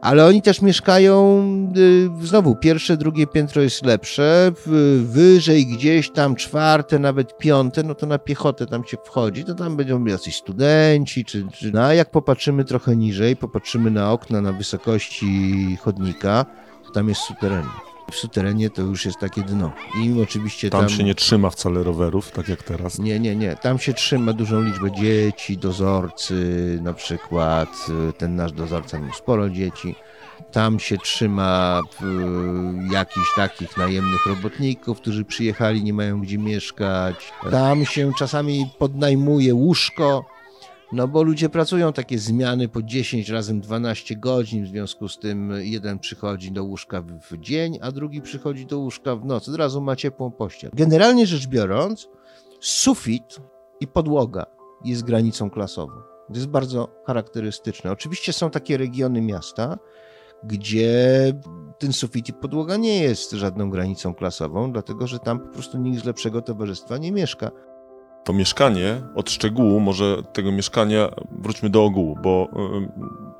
Ale 0.00 0.26
oni 0.26 0.42
też 0.42 0.62
mieszkają, 0.62 1.42
y, 1.76 2.26
znowu, 2.26 2.56
pierwsze, 2.56 2.96
drugie 2.96 3.26
piętro 3.26 3.62
jest 3.62 3.84
lepsze, 3.84 4.52
wyżej 5.02 5.66
gdzieś 5.66 6.10
tam 6.10 6.36
czwarte, 6.36 6.98
nawet 6.98 7.38
piąte, 7.38 7.82
no 7.82 7.94
to 7.94 8.06
na 8.06 8.18
piechotę 8.18 8.66
tam 8.66 8.84
się 8.84 8.96
wchodzi, 9.04 9.44
to 9.44 9.54
tam 9.54 9.76
będą 9.76 10.04
jacyś 10.04 10.36
studenci, 10.36 11.24
czy, 11.24 11.46
czy 11.52 11.72
no, 11.72 11.82
a 11.82 11.94
jak 11.94 12.10
popatrzymy 12.10 12.64
trochę 12.64 12.96
niżej, 12.96 13.36
popatrzymy 13.36 13.90
na 13.90 14.12
okna 14.12 14.40
na 14.40 14.52
wysokości 14.52 15.78
chodnika, 15.80 16.46
to 16.86 16.90
tam 16.90 17.08
jest 17.08 17.20
suteren. 17.20 17.64
W 18.10 18.16
suterenie 18.16 18.70
to 18.70 18.82
już 18.82 19.04
jest 19.06 19.18
takie 19.18 19.42
dno. 19.42 19.72
I 20.02 20.22
oczywiście 20.22 20.70
Tam 20.70 20.80
tam... 20.80 20.88
się 20.88 21.04
nie 21.04 21.14
trzyma 21.14 21.50
wcale 21.50 21.82
rowerów, 21.82 22.30
tak 22.30 22.48
jak 22.48 22.62
teraz. 22.62 22.98
Nie, 22.98 23.20
nie, 23.20 23.36
nie. 23.36 23.56
Tam 23.56 23.78
się 23.78 23.94
trzyma 23.94 24.32
dużą 24.32 24.62
liczbę 24.62 24.90
dzieci, 24.92 25.58
dozorcy 25.58 26.78
na 26.82 26.92
przykład. 26.92 27.68
y, 28.08 28.12
Ten 28.12 28.36
nasz 28.36 28.52
dozorca 28.52 28.98
miał 28.98 29.12
sporo 29.12 29.50
dzieci. 29.50 29.94
Tam 30.52 30.78
się 30.78 30.98
trzyma 30.98 31.80
y, 32.90 32.92
jakichś 32.92 33.34
takich 33.36 33.76
najemnych 33.76 34.26
robotników, 34.26 35.00
którzy 35.00 35.24
przyjechali, 35.24 35.84
nie 35.84 35.92
mają 35.92 36.20
gdzie 36.20 36.38
mieszkać. 36.38 37.32
Tam 37.50 37.84
się 37.84 38.12
czasami 38.18 38.70
podnajmuje 38.78 39.54
łóżko. 39.54 40.24
No 40.92 41.08
bo 41.08 41.22
ludzie 41.22 41.48
pracują 41.48 41.92
takie 41.92 42.18
zmiany 42.18 42.68
po 42.68 42.82
10 42.82 43.28
razem 43.28 43.60
12 43.60 44.16
godzin, 44.16 44.64
w 44.64 44.68
związku 44.68 45.08
z 45.08 45.18
tym 45.18 45.52
jeden 45.58 45.98
przychodzi 45.98 46.52
do 46.52 46.64
łóżka 46.64 47.02
w, 47.02 47.38
dzień, 47.40 47.78
a 47.82 47.92
drugi 47.92 48.22
przychodzi 48.22 48.66
do 48.66 48.78
łóżka 48.78 49.16
w 49.16 49.24
noc. 49.24 49.48
Od 49.48 49.54
razu 49.54 49.80
ma 49.80 49.96
ciepłą 49.96 50.30
pościel. 50.30 50.70
Generalnie 50.74 51.26
rzecz 51.26 51.46
biorąc, 51.46 52.08
sufit 52.60 53.36
i 53.80 53.86
podłoga 53.86 54.46
jest 54.84 55.02
granicą 55.02 55.50
klasową. 55.50 55.92
To 56.28 56.34
jest 56.34 56.46
bardzo 56.46 56.88
charakterystyczne. 57.06 57.92
Oczywiście 57.92 58.32
są 58.32 58.50
takie 58.50 58.76
regiony 58.76 59.20
miasta, 59.20 59.78
gdzie 60.44 61.32
ten 61.78 61.92
sufit 61.92 62.28
i 62.28 62.32
podłoga 62.32 62.76
nie 62.76 63.02
jest 63.02 63.30
żadną 63.30 63.70
granicą 63.70 64.14
klasową, 64.14 64.72
dlatego 64.72 65.06
że 65.06 65.18
tam 65.18 65.40
po 65.40 65.48
prostu 65.48 65.78
nikt 65.78 66.02
z 66.02 66.04
lepszego 66.04 66.42
towarzystwa 66.42 66.98
nie 66.98 67.12
mieszka. 67.12 67.50
To 68.28 68.32
mieszkanie, 68.32 69.02
od 69.14 69.30
szczegółu, 69.30 69.80
może 69.80 70.22
tego 70.32 70.52
mieszkania, 70.52 71.08
wróćmy 71.30 71.70
do 71.70 71.84
ogółu, 71.84 72.18
bo 72.22 72.48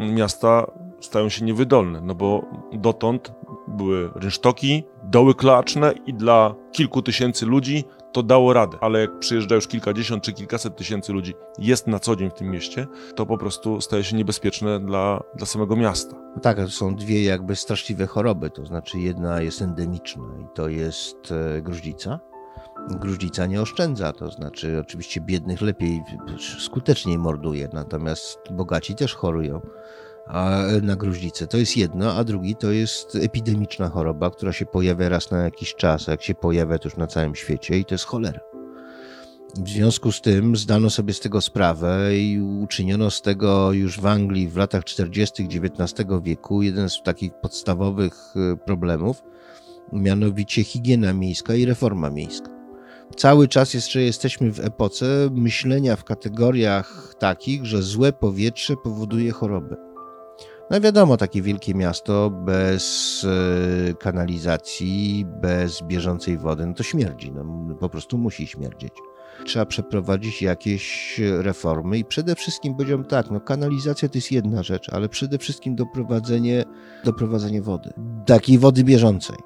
y, 0.00 0.12
miasta 0.12 0.66
stają 1.00 1.28
się 1.28 1.44
niewydolne, 1.44 2.00
no 2.00 2.14
bo 2.14 2.44
dotąd 2.72 3.32
były 3.68 4.10
rynsztoki, 4.14 4.84
doły 5.04 5.34
kloaczne 5.34 5.92
i 6.06 6.14
dla 6.14 6.54
kilku 6.72 7.02
tysięcy 7.02 7.46
ludzi 7.46 7.84
to 8.12 8.22
dało 8.22 8.52
radę, 8.52 8.78
ale 8.80 9.00
jak 9.00 9.18
przyjeżdża 9.18 9.54
już 9.54 9.66
kilkadziesiąt 9.66 10.24
czy 10.24 10.32
kilkaset 10.32 10.76
tysięcy 10.76 11.12
ludzi, 11.12 11.34
jest 11.58 11.86
na 11.86 11.98
co 11.98 12.16
dzień 12.16 12.30
w 12.30 12.34
tym 12.34 12.50
mieście, 12.50 12.86
to 13.16 13.26
po 13.26 13.38
prostu 13.38 13.80
staje 13.80 14.04
się 14.04 14.16
niebezpieczne 14.16 14.80
dla, 14.80 15.22
dla 15.36 15.46
samego 15.46 15.76
miasta. 15.76 16.16
Tak, 16.42 16.56
to 16.56 16.68
są 16.68 16.94
dwie 16.94 17.24
jakby 17.24 17.56
straszliwe 17.56 18.06
choroby, 18.06 18.50
to 18.50 18.66
znaczy 18.66 18.98
jedna 18.98 19.40
jest 19.40 19.62
endemiczna 19.62 20.24
i 20.42 20.46
to 20.54 20.68
jest 20.68 21.32
e, 21.56 21.62
gruźlica. 21.62 22.20
Gruźlica 22.90 23.46
nie 23.46 23.62
oszczędza, 23.62 24.12
to 24.12 24.30
znaczy 24.30 24.78
oczywiście 24.80 25.20
biednych 25.20 25.60
lepiej, 25.60 26.02
skuteczniej 26.58 27.18
morduje, 27.18 27.68
natomiast 27.72 28.38
bogaci 28.50 28.94
też 28.94 29.14
chorują 29.14 29.60
a, 30.26 30.60
na 30.82 30.96
gruźlicę. 30.96 31.46
To 31.46 31.56
jest 31.56 31.76
jedno, 31.76 32.14
a 32.14 32.24
drugi 32.24 32.56
to 32.56 32.70
jest 32.70 33.16
epidemiczna 33.16 33.88
choroba, 33.88 34.30
która 34.30 34.52
się 34.52 34.66
pojawia 34.66 35.08
raz 35.08 35.30
na 35.30 35.38
jakiś 35.38 35.74
czas, 35.74 36.08
a 36.08 36.10
jak 36.10 36.22
się 36.22 36.34
pojawia 36.34 36.78
to 36.78 36.88
już 36.88 36.96
na 36.96 37.06
całym 37.06 37.34
świecie 37.34 37.78
i 37.78 37.84
to 37.84 37.94
jest 37.94 38.04
cholera. 38.04 38.40
W 39.56 39.68
związku 39.68 40.12
z 40.12 40.20
tym 40.20 40.56
zdano 40.56 40.90
sobie 40.90 41.14
z 41.14 41.20
tego 41.20 41.40
sprawę 41.40 42.16
i 42.16 42.40
uczyniono 42.40 43.10
z 43.10 43.22
tego 43.22 43.72
już 43.72 44.00
w 44.00 44.06
Anglii 44.06 44.48
w 44.48 44.56
latach 44.56 44.84
40. 44.84 45.42
XIX 45.42 46.08
wieku 46.22 46.62
jeden 46.62 46.88
z 46.88 47.02
takich 47.02 47.32
podstawowych 47.34 48.34
y, 48.36 48.56
problemów, 48.56 49.22
mianowicie 49.92 50.64
higiena 50.64 51.12
miejska 51.12 51.54
i 51.54 51.64
reforma 51.64 52.10
miejska. 52.10 52.57
Cały 53.18 53.48
czas 53.48 53.74
jeszcze 53.74 54.02
jesteśmy 54.02 54.52
w 54.52 54.60
epoce 54.60 55.06
myślenia 55.32 55.96
w 55.96 56.04
kategoriach 56.04 57.14
takich, 57.18 57.64
że 57.64 57.82
złe 57.82 58.12
powietrze 58.12 58.76
powoduje 58.76 59.32
choroby. 59.32 59.76
No 60.70 60.80
wiadomo, 60.80 61.16
takie 61.16 61.42
wielkie 61.42 61.74
miasto 61.74 62.30
bez 62.30 63.26
e, 63.90 63.94
kanalizacji, 63.94 65.26
bez 65.42 65.82
bieżącej 65.82 66.38
wody, 66.38 66.66
no 66.66 66.74
to 66.74 66.82
śmierdzi, 66.82 67.32
no, 67.32 67.74
po 67.80 67.88
prostu 67.88 68.18
musi 68.18 68.46
śmierdzieć 68.46 68.92
trzeba 69.46 69.66
przeprowadzić 69.66 70.42
jakieś 70.42 71.14
reformy 71.18 71.98
i 71.98 72.04
przede 72.04 72.34
wszystkim 72.34 72.74
powiedziałbym 72.74 73.06
tak, 73.06 73.30
no 73.30 73.40
kanalizacja 73.40 74.08
to 74.08 74.18
jest 74.18 74.32
jedna 74.32 74.62
rzecz, 74.62 74.88
ale 74.92 75.08
przede 75.08 75.38
wszystkim 75.38 75.76
doprowadzenie, 75.76 76.64
doprowadzenie 77.04 77.62
wody, 77.62 77.92
takiej 78.26 78.58
wody 78.58 78.84
bieżącej. 78.84 79.36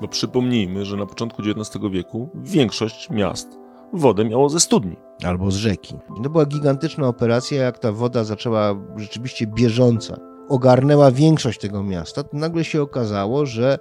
Bo 0.00 0.08
przypomnijmy, 0.08 0.84
że 0.84 0.96
na 0.96 1.06
początku 1.06 1.42
XIX 1.42 1.84
wieku 1.90 2.28
większość 2.34 3.10
miast 3.10 3.48
wodę 3.92 4.24
miało 4.24 4.48
ze 4.48 4.60
studni. 4.60 4.96
Albo 5.24 5.50
z 5.50 5.56
rzeki. 5.56 5.94
To 6.22 6.30
była 6.30 6.46
gigantyczna 6.46 7.08
operacja, 7.08 7.62
jak 7.62 7.78
ta 7.78 7.92
woda 7.92 8.24
zaczęła 8.24 8.74
rzeczywiście 8.96 9.46
bieżąca, 9.46 10.16
ogarnęła 10.48 11.10
większość 11.10 11.60
tego 11.60 11.82
miasta, 11.82 12.22
to 12.22 12.36
nagle 12.36 12.64
się 12.64 12.82
okazało, 12.82 13.46
że 13.46 13.78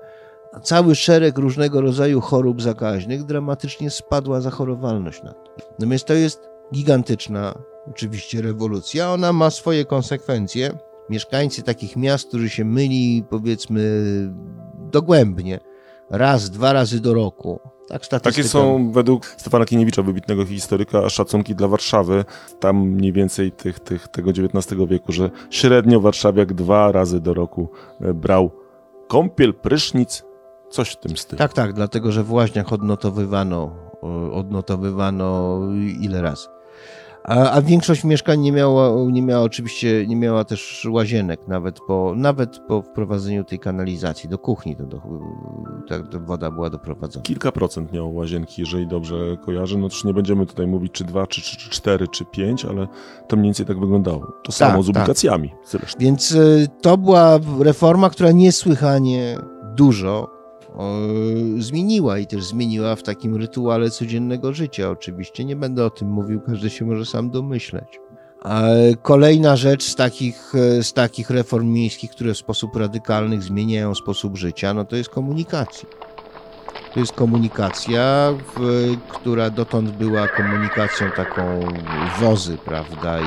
cały 0.63 0.95
szereg 0.95 1.38
różnego 1.38 1.82
rodzaju 1.82 2.21
chorób 2.21 2.62
zakaźnych 2.62 3.23
dramatycznie 3.23 3.89
spadła 3.89 4.41
zachorowalność 4.41 5.23
na 5.23 5.34
to. 5.34 5.51
No 5.80 5.88
więc 5.88 6.03
to 6.03 6.13
jest 6.13 6.49
gigantyczna 6.73 7.53
oczywiście 7.89 8.41
rewolucja. 8.41 9.13
Ona 9.13 9.34
ma 9.34 9.49
swoje 9.49 9.86
konsekwencje. 9.86 10.77
Mieszkańcy 11.10 11.63
takich 11.63 11.95
miast, 11.95 12.27
którzy 12.27 12.49
się 12.49 12.65
myli 12.65 13.23
powiedzmy 13.30 14.03
dogłębnie, 14.91 15.60
raz, 16.10 16.50
dwa 16.50 16.74
razy 16.74 17.00
do 17.00 17.13
roku. 17.13 17.60
Tak. 17.88 18.08
Takie 18.08 18.43
są 18.43 18.91
według 18.91 19.26
Stefana 19.26 19.65
Kieniewicza, 19.65 20.02
wybitnego 20.02 20.46
historyka, 20.46 21.10
szacunki 21.10 21.56
dla 21.56 21.67
Warszawy. 21.67 22.26
Tam 22.60 22.78
mniej 22.78 23.13
więcej 23.13 23.52
tych, 23.52 23.80
tych, 23.80 24.08
tego 24.08 24.30
XIX 24.32 24.82
wieku, 24.88 25.12
że 25.12 25.30
średnio 25.50 26.00
warszawiak 26.00 26.54
dwa 26.54 26.91
razy 26.91 27.20
do 27.20 27.34
roku 27.34 27.70
e, 28.02 28.13
brał 28.13 28.52
kąpiel, 29.08 29.54
prysznic, 29.54 30.24
coś 30.70 30.89
w 30.89 30.98
tym 30.98 31.17
stylu. 31.17 31.38
Tak, 31.38 31.54
tak, 31.54 31.74
dlatego 31.74 32.12
że 32.12 32.24
w 32.24 32.32
łaźniach 32.32 32.74
odnotowywano, 32.74 33.76
o, 34.02 34.32
odnotowywano 34.32 35.60
ile 36.02 36.22
razy. 36.22 36.48
A, 37.27 37.51
a 37.51 37.61
większość 37.61 38.03
mieszkań 38.03 38.39
nie 38.39 38.51
miała, 38.51 39.11
nie 39.11 39.21
miała 39.21 39.43
oczywiście, 39.43 40.07
nie 40.07 40.15
miała 40.15 40.43
też 40.43 40.87
łazienek, 40.91 41.47
nawet 41.47 41.79
po, 41.79 42.13
nawet 42.15 42.59
po 42.59 42.81
wprowadzeniu 42.81 43.43
tej 43.43 43.59
kanalizacji 43.59 44.29
do 44.29 44.37
kuchni, 44.37 44.75
to 44.75 44.83
do, 44.83 45.01
ta, 45.89 46.03
ta 46.03 46.19
woda 46.19 46.51
była 46.51 46.69
doprowadzona. 46.69 47.23
Kilka 47.23 47.51
procent 47.51 47.93
miało 47.93 48.09
łazienki, 48.09 48.61
jeżeli 48.61 48.87
dobrze 48.87 49.37
kojarzę. 49.45 49.77
No 49.77 49.87
nie 50.05 50.13
będziemy 50.13 50.45
tutaj 50.45 50.67
mówić, 50.67 50.91
czy 50.91 51.03
dwa, 51.03 51.27
czy, 51.27 51.41
czy, 51.41 51.57
czy 51.57 51.69
cztery, 51.69 52.07
czy 52.07 52.25
pięć, 52.25 52.65
ale 52.65 52.87
to 53.27 53.35
mniej 53.35 53.47
więcej 53.47 53.65
tak 53.65 53.79
wyglądało. 53.79 54.27
To 54.43 54.51
samo 54.51 54.83
z 54.83 54.87
tak. 54.87 54.95
ubikacjami 54.95 55.53
zresztą. 55.65 55.99
Więc 55.99 56.31
y, 56.31 56.67
to 56.81 56.97
była 56.97 57.39
reforma, 57.59 58.09
która 58.09 58.31
niesłychanie 58.31 59.37
dużo 59.75 60.37
zmieniła 61.57 62.19
i 62.19 62.27
też 62.27 62.43
zmieniła 62.43 62.95
w 62.95 63.03
takim 63.03 63.35
rytuale 63.35 63.89
codziennego 63.89 64.53
życia. 64.53 64.89
Oczywiście 64.89 65.45
nie 65.45 65.55
będę 65.55 65.85
o 65.85 65.89
tym 65.89 66.07
mówił, 66.07 66.41
każdy 66.41 66.69
się 66.69 66.85
może 66.85 67.05
sam 67.05 67.29
domyśleć. 67.29 67.99
Kolejna 69.01 69.55
rzecz 69.55 69.83
z 69.83 69.95
takich, 69.95 70.55
y, 70.55 70.83
z 70.83 70.93
takich 70.93 71.29
reform 71.29 71.67
miejskich, 71.67 72.11
które 72.11 72.33
w 72.33 72.37
sposób 72.37 72.75
radykalny 72.75 73.41
zmieniają 73.41 73.95
sposób 73.95 74.37
życia, 74.37 74.73
no 74.73 74.85
to 74.85 74.95
jest 74.95 75.09
komunikacja. 75.09 75.89
To 76.93 76.99
jest 76.99 77.13
komunikacja, 77.13 78.33
w, 78.55 78.95
która 79.07 79.49
dotąd 79.49 79.91
była 79.91 80.27
komunikacją 80.27 81.11
taką 81.11 81.59
wozy, 82.19 82.57
prawda, 82.65 83.19
i 83.19 83.23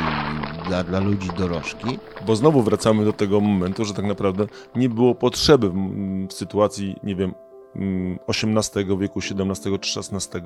dla, 0.70 0.84
dla 0.84 1.00
ludzi 1.00 1.28
dorożki. 1.38 1.98
Bo 2.26 2.36
znowu 2.36 2.62
wracamy 2.62 3.04
do 3.04 3.12
tego 3.12 3.40
momentu, 3.40 3.84
że 3.84 3.94
tak 3.94 4.04
naprawdę 4.04 4.46
nie 4.76 4.88
było 4.88 5.14
potrzeby 5.14 5.70
w, 5.70 5.74
w 6.28 6.32
sytuacji, 6.32 6.96
nie 7.02 7.16
wiem, 7.16 7.34
mm, 7.76 8.18
XVIII 8.28 8.98
wieku, 8.98 9.18
XVII 9.18 9.78
czy 9.78 10.00
XVI, 10.00 10.40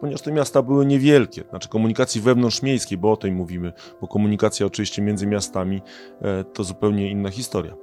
ponieważ 0.00 0.22
te 0.22 0.32
miasta 0.32 0.62
były 0.62 0.86
niewielkie. 0.86 1.44
Znaczy 1.50 1.68
komunikacji 1.68 2.20
wewnątrzmiejskiej, 2.20 2.98
bo 2.98 3.12
o 3.12 3.16
tej 3.16 3.32
mówimy, 3.32 3.72
bo 4.00 4.08
komunikacja 4.08 4.66
oczywiście 4.66 5.02
między 5.02 5.26
miastami 5.26 5.82
e, 6.20 6.44
to 6.44 6.64
zupełnie 6.64 7.10
inna 7.10 7.30
historia. 7.30 7.74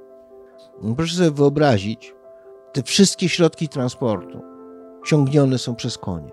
Proszę 0.96 1.16
sobie 1.16 1.30
wyobrazić, 1.30 2.14
te 2.72 2.82
wszystkie 2.82 3.28
środki 3.28 3.68
transportu 3.68 4.42
ciągnione 5.06 5.58
są 5.58 5.74
przez 5.74 5.98
konie. 5.98 6.30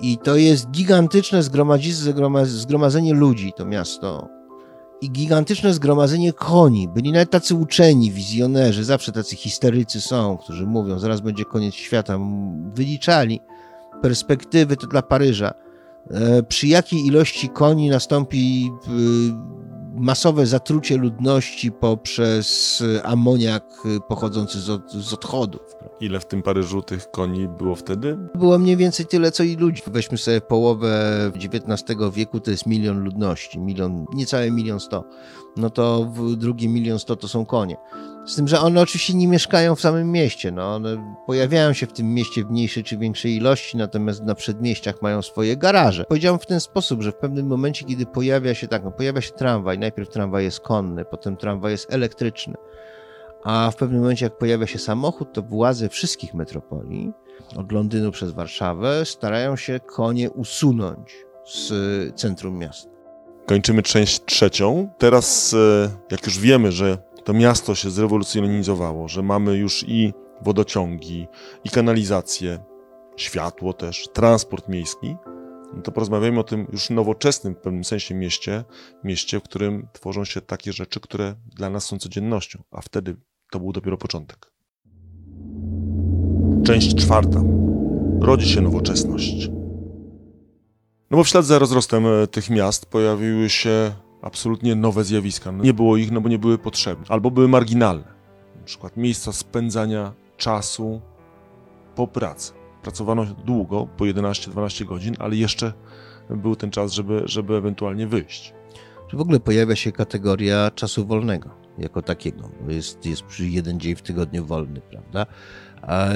I 0.00 0.18
to 0.18 0.36
jest 0.36 0.70
gigantyczne 0.70 1.42
zgromadzenie 2.44 3.14
ludzi, 3.14 3.52
to 3.56 3.64
miasto. 3.64 4.28
I 5.04 5.10
gigantyczne 5.10 5.74
zgromadzenie 5.74 6.32
koni. 6.32 6.88
Byli 6.88 7.12
nawet 7.12 7.30
tacy 7.30 7.54
uczeni, 7.54 8.10
wizjonerzy, 8.10 8.84
zawsze 8.84 9.12
tacy 9.12 9.36
histerycy 9.36 10.00
są, 10.00 10.38
którzy 10.38 10.66
mówią, 10.66 10.98
zaraz 10.98 11.20
będzie 11.20 11.44
koniec 11.44 11.74
świata. 11.74 12.18
Wyliczali 12.74 13.40
perspektywy 14.02 14.76
to 14.76 14.86
dla 14.86 15.02
Paryża. 15.02 15.54
E, 16.10 16.42
Przy 16.42 16.66
jakiej 16.66 17.06
ilości 17.06 17.48
koni 17.48 17.90
nastąpi 17.90 18.70
y, 18.88 19.63
masowe 19.96 20.46
zatrucie 20.46 20.96
ludności 20.96 21.72
poprzez 21.72 22.80
y, 22.80 23.04
amoniak 23.04 23.64
y, 23.86 24.00
pochodzący 24.08 24.60
z, 24.60 24.70
od, 24.70 24.92
z 24.92 25.12
odchodów. 25.12 25.60
Ile 26.00 26.20
w 26.20 26.26
tym 26.26 26.42
Paryżu 26.42 26.82
tych 26.82 27.10
koni 27.10 27.48
było 27.48 27.74
wtedy? 27.74 28.18
Było 28.34 28.58
mniej 28.58 28.76
więcej 28.76 29.06
tyle, 29.06 29.32
co 29.32 29.42
i 29.42 29.56
ludzi. 29.56 29.82
Weźmy 29.86 30.18
sobie 30.18 30.40
połowę 30.40 31.14
XIX 31.34 31.98
wieku, 32.12 32.40
to 32.40 32.50
jest 32.50 32.66
milion 32.66 33.04
ludności, 33.04 33.60
milion, 33.60 34.06
niecałe 34.14 34.50
milion 34.50 34.80
sto. 34.80 35.04
No 35.56 35.70
to 35.70 36.04
w 36.04 36.36
drugi 36.36 36.68
milion 36.68 36.98
sto 36.98 37.16
to 37.16 37.28
są 37.28 37.46
konie. 37.46 37.76
Z 38.26 38.36
tym, 38.36 38.48
że 38.48 38.60
one 38.60 38.80
oczywiście 38.80 39.14
nie 39.14 39.28
mieszkają 39.28 39.74
w 39.74 39.80
samym 39.80 40.12
mieście. 40.12 40.52
No, 40.52 40.74
one 40.74 41.16
pojawiają 41.26 41.72
się 41.72 41.86
w 41.86 41.92
tym 41.92 42.14
mieście 42.14 42.44
w 42.44 42.50
mniejszej 42.50 42.84
czy 42.84 42.96
większej 42.96 43.36
ilości, 43.36 43.76
natomiast 43.76 44.22
na 44.22 44.34
przedmieściach 44.34 45.02
mają 45.02 45.22
swoje 45.22 45.56
garaże. 45.56 46.04
Powiedziałem 46.04 46.38
w 46.38 46.46
ten 46.46 46.60
sposób, 46.60 47.02
że 47.02 47.12
w 47.12 47.16
pewnym 47.16 47.46
momencie, 47.46 47.84
kiedy 47.84 48.06
pojawia 48.06 48.54
się 48.54 48.68
tak, 48.68 48.84
no, 48.84 48.90
pojawia 48.90 49.20
się 49.20 49.32
tramwaj, 49.32 49.78
najpierw 49.78 50.08
tramwaj 50.08 50.44
jest 50.44 50.60
konny, 50.60 51.04
potem 51.04 51.36
tramwaj 51.36 51.72
jest 51.72 51.94
elektryczny, 51.94 52.54
a 53.44 53.70
w 53.70 53.76
pewnym 53.76 54.00
momencie, 54.00 54.26
jak 54.26 54.38
pojawia 54.38 54.66
się 54.66 54.78
samochód, 54.78 55.32
to 55.32 55.42
władze 55.42 55.88
wszystkich 55.88 56.34
metropolii, 56.34 57.12
od 57.56 57.72
Londynu 57.72 58.10
przez 58.10 58.32
Warszawę, 58.32 59.04
starają 59.04 59.56
się 59.56 59.80
konie 59.80 60.30
usunąć 60.30 61.14
z 61.46 61.72
centrum 62.14 62.58
miasta. 62.58 62.90
Kończymy 63.46 63.82
część 63.82 64.24
trzecią. 64.24 64.88
Teraz, 64.98 65.54
e, 65.54 65.90
jak 66.10 66.26
już 66.26 66.38
wiemy, 66.38 66.72
że 66.72 66.98
to 67.24 67.32
miasto 67.32 67.74
się 67.74 67.90
zrewolucjonizowało, 67.90 69.08
że 69.08 69.22
mamy 69.22 69.56
już 69.56 69.84
i 69.88 70.12
wodociągi, 70.42 71.26
i 71.64 71.70
kanalizację, 71.70 72.58
światło 73.16 73.72
też, 73.72 74.08
transport 74.12 74.68
miejski, 74.68 75.16
no 75.76 75.82
to 75.82 75.92
porozmawiajmy 75.92 76.40
o 76.40 76.44
tym 76.44 76.66
już 76.72 76.90
nowoczesnym 76.90 77.54
w 77.54 77.58
pewnym 77.58 77.84
sensie 77.84 78.14
mieście, 78.14 78.64
mieście, 79.04 79.40
w 79.40 79.42
którym 79.42 79.88
tworzą 79.92 80.24
się 80.24 80.40
takie 80.40 80.72
rzeczy, 80.72 81.00
które 81.00 81.34
dla 81.54 81.70
nas 81.70 81.84
są 81.84 81.98
codziennością, 81.98 82.62
a 82.70 82.80
wtedy 82.80 83.16
to 83.50 83.60
był 83.60 83.72
dopiero 83.72 83.96
początek. 83.96 84.52
Część 86.64 86.94
czwarta. 86.94 87.42
Rodzi 88.20 88.48
się 88.48 88.60
nowoczesność. 88.60 89.48
No 91.10 91.16
bo 91.16 91.24
w 91.24 91.28
ślad 91.28 91.44
za 91.44 91.58
rozrostem 91.58 92.06
e, 92.06 92.26
tych 92.26 92.50
miast 92.50 92.86
pojawiły 92.86 93.50
się 93.50 93.92
absolutnie 94.24 94.74
nowe 94.74 95.04
zjawiska. 95.04 95.50
Nie 95.50 95.74
było 95.74 95.96
ich, 95.96 96.10
no 96.10 96.20
bo 96.20 96.28
nie 96.28 96.38
były 96.38 96.58
potrzebne, 96.58 97.04
albo 97.08 97.30
były 97.30 97.48
marginalne. 97.48 98.14
Na 98.56 98.64
przykład 98.64 98.96
miejsca 98.96 99.32
spędzania 99.32 100.12
czasu 100.36 101.00
po 101.94 102.06
pracy. 102.06 102.52
Pracowano 102.82 103.24
długo, 103.24 103.88
po 103.96 104.04
11-12 104.04 104.84
godzin, 104.84 105.14
ale 105.18 105.36
jeszcze 105.36 105.72
był 106.30 106.56
ten 106.56 106.70
czas, 106.70 106.92
żeby, 106.92 107.22
żeby 107.24 107.54
ewentualnie 107.54 108.06
wyjść. 108.06 108.54
Czy 109.10 109.16
w 109.16 109.20
ogóle 109.20 109.40
pojawia 109.40 109.76
się 109.76 109.92
kategoria 109.92 110.70
czasu 110.70 111.06
wolnego 111.06 111.50
jako 111.78 112.02
takiego? 112.02 112.50
Jest, 112.68 113.06
jest 113.06 113.24
jeden 113.38 113.80
dzień 113.80 113.94
w 113.94 114.02
tygodniu 114.02 114.46
wolny, 114.46 114.80
prawda? 114.80 115.26
A, 115.82 116.08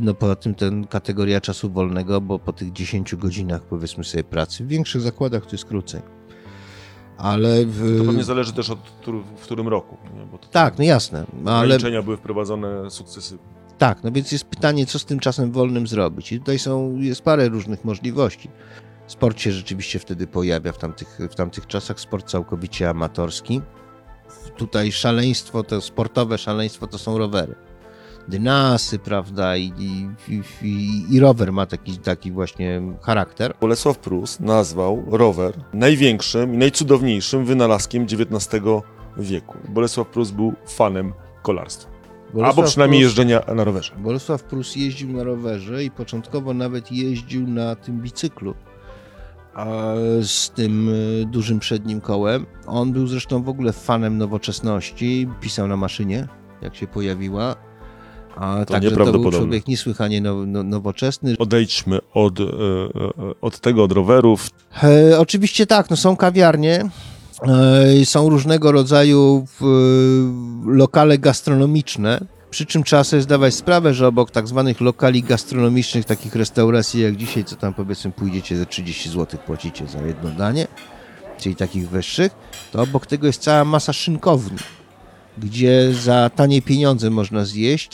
no 0.00 0.14
poza 0.14 0.34
tym 0.34 0.54
ten 0.54 0.86
kategoria 0.86 1.40
czasu 1.40 1.70
wolnego, 1.70 2.20
bo 2.20 2.38
po 2.38 2.52
tych 2.52 2.72
10 2.72 3.14
godzinach 3.14 3.62
powiedzmy 3.62 4.04
sobie 4.04 4.24
pracy, 4.24 4.64
w 4.64 4.68
większych 4.68 5.00
zakładach 5.00 5.46
to 5.46 5.52
jest 5.52 5.64
krócej. 5.64 6.19
Ale 7.22 7.66
w... 7.66 7.98
To 7.98 8.04
pewnie 8.04 8.24
zależy 8.24 8.52
też 8.52 8.70
od 8.70 8.78
w 9.36 9.42
którym 9.42 9.68
roku. 9.68 9.96
Tak, 10.50 10.78
no 10.78 10.84
jasne, 10.84 11.26
ale 11.46 11.58
ograniczenia 11.64 12.02
były 12.02 12.16
wprowadzone 12.16 12.90
sukcesywnie. 12.90 13.46
tak, 13.78 14.04
no 14.04 14.12
więc 14.12 14.32
jest 14.32 14.44
pytanie, 14.44 14.86
co 14.86 14.98
z 14.98 15.04
tym 15.04 15.20
czasem 15.20 15.52
wolnym 15.52 15.86
zrobić. 15.86 16.32
I 16.32 16.38
tutaj 16.38 16.58
są, 16.58 16.96
jest 16.96 17.22
parę 17.22 17.48
różnych 17.48 17.84
możliwości. 17.84 18.50
Sport 19.06 19.40
się 19.40 19.52
rzeczywiście 19.52 19.98
wtedy 19.98 20.26
pojawia 20.26 20.72
w 20.72 20.78
tamtych, 20.78 21.18
w 21.30 21.34
tamtych 21.34 21.66
czasach, 21.66 22.00
sport 22.00 22.30
całkowicie 22.30 22.90
amatorski. 22.90 23.60
Tutaj 24.56 24.92
szaleństwo, 24.92 25.62
to 25.62 25.80
sportowe 25.80 26.38
szaleństwo 26.38 26.86
to 26.86 26.98
są 26.98 27.18
rowery. 27.18 27.54
Dynasy, 28.28 28.98
prawda, 28.98 29.56
i, 29.56 29.72
i, 29.78 30.08
i, 30.62 31.04
i 31.10 31.20
rower 31.20 31.52
ma 31.52 31.66
taki, 31.66 31.98
taki 31.98 32.32
właśnie 32.32 32.82
charakter. 33.02 33.54
Bolesław 33.60 33.98
Prus 33.98 34.40
nazwał 34.40 35.04
rower 35.10 35.54
największym 35.72 36.54
i 36.54 36.58
najcudowniejszym 36.58 37.44
wynalazkiem 37.44 38.02
XIX 38.02 38.62
wieku. 39.16 39.58
Bolesław 39.68 40.06
Prus 40.08 40.30
był 40.30 40.54
fanem 40.66 41.12
kolarstwa. 41.42 41.90
Albo 41.90 42.40
Bolesław 42.40 42.66
przynajmniej 42.66 43.00
Prus- 43.00 43.04
jeżdżenia 43.04 43.40
na 43.54 43.64
rowerze. 43.64 43.92
Bolesław 43.98 44.42
Prus 44.42 44.76
jeździł 44.76 45.08
na 45.12 45.24
rowerze 45.24 45.84
i 45.84 45.90
początkowo 45.90 46.54
nawet 46.54 46.92
jeździł 46.92 47.46
na 47.46 47.74
tym 47.76 48.00
bicyklu 48.00 48.54
z 50.22 50.50
tym 50.50 50.88
y, 50.88 51.24
dużym 51.26 51.58
przednim 51.58 52.00
kołem. 52.00 52.46
On 52.66 52.92
był 52.92 53.06
zresztą 53.06 53.42
w 53.42 53.48
ogóle 53.48 53.72
fanem 53.72 54.18
nowoczesności, 54.18 55.28
pisał 55.40 55.68
na 55.68 55.76
maszynie, 55.76 56.28
jak 56.62 56.76
się 56.76 56.86
pojawiła. 56.86 57.56
A 58.36 58.64
także 58.64 58.90
to 58.90 59.12
był 59.12 59.30
człowiek 59.30 59.68
niesłychanie 59.68 60.20
now, 60.20 60.36
no, 60.46 60.62
nowoczesny. 60.62 61.34
Odejdźmy 61.38 61.98
od, 62.14 62.40
e, 62.40 62.42
e, 62.42 62.48
od 63.40 63.60
tego, 63.60 63.84
od 63.84 63.92
rowerów. 63.92 64.50
E, 64.82 65.18
oczywiście 65.18 65.66
tak, 65.66 65.90
no 65.90 65.96
są 65.96 66.16
kawiarnie, 66.16 66.90
e, 68.00 68.06
są 68.06 68.28
różnego 68.28 68.72
rodzaju 68.72 69.46
e, 69.60 69.64
lokale 70.66 71.18
gastronomiczne. 71.18 72.20
Przy 72.50 72.66
czym 72.66 72.84
trzeba 72.84 73.04
sobie 73.04 73.22
zdawać 73.22 73.54
sprawę, 73.54 73.94
że 73.94 74.06
obok 74.06 74.30
tak 74.30 74.48
zwanych 74.48 74.80
lokali 74.80 75.22
gastronomicznych, 75.22 76.04
takich 76.04 76.34
restauracji 76.34 77.02
jak 77.02 77.16
dzisiaj, 77.16 77.44
co 77.44 77.56
tam 77.56 77.74
powiedzmy 77.74 78.10
pójdziecie 78.10 78.56
za 78.56 78.66
30 78.66 79.10
zł 79.10 79.40
płacicie 79.46 79.86
za 79.86 80.02
jedno 80.02 80.30
danie, 80.30 80.66
czyli 81.38 81.56
takich 81.56 81.88
wyższych, 81.88 82.32
to 82.72 82.82
obok 82.82 83.06
tego 83.06 83.26
jest 83.26 83.42
cała 83.42 83.64
masa 83.64 83.92
szynkowni, 83.92 84.58
gdzie 85.42 85.92
za 85.92 86.30
tanie 86.36 86.62
pieniądze 86.62 87.10
można 87.10 87.44
zjeść. 87.44 87.90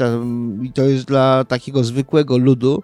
I 0.62 0.72
to 0.72 0.82
jest 0.82 1.04
dla 1.04 1.44
takiego 1.44 1.84
zwykłego 1.84 2.38
ludu, 2.38 2.82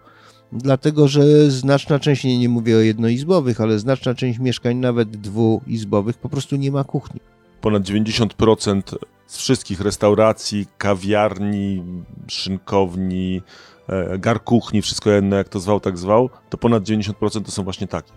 Dlatego, 0.53 1.09
że 1.09 1.51
znaczna 1.51 1.99
część, 1.99 2.25
nie, 2.25 2.49
mówię 2.49 2.77
o 2.77 2.81
jednoizbowych, 2.81 3.61
ale 3.61 3.79
znaczna 3.79 4.15
część 4.15 4.39
mieszkań, 4.39 4.77
nawet 4.77 5.11
dwuizbowych, 5.11 6.19
po 6.19 6.29
prostu 6.29 6.57
nie 6.57 6.71
ma 6.71 6.85
kuchni. 6.85 7.21
Ponad 7.61 7.83
90% 7.83 8.97
z 9.27 9.37
wszystkich 9.37 9.81
restauracji, 9.81 10.67
kawiarni, 10.79 11.83
szynkowni, 12.29 13.43
e, 13.89 14.19
garkuchni, 14.19 14.83
wszystko 14.83 15.11
jedno 15.11 15.37
jak 15.37 15.49
to 15.49 15.61
zwał, 15.61 15.81
tak 15.81 15.99
zwał, 15.99 16.31
to 16.51 16.59
ponad 16.59 16.83
90% 16.83 17.43
to 17.43 17.51
są 17.51 17.65
właśnie 17.65 17.87
takie. 17.87 18.13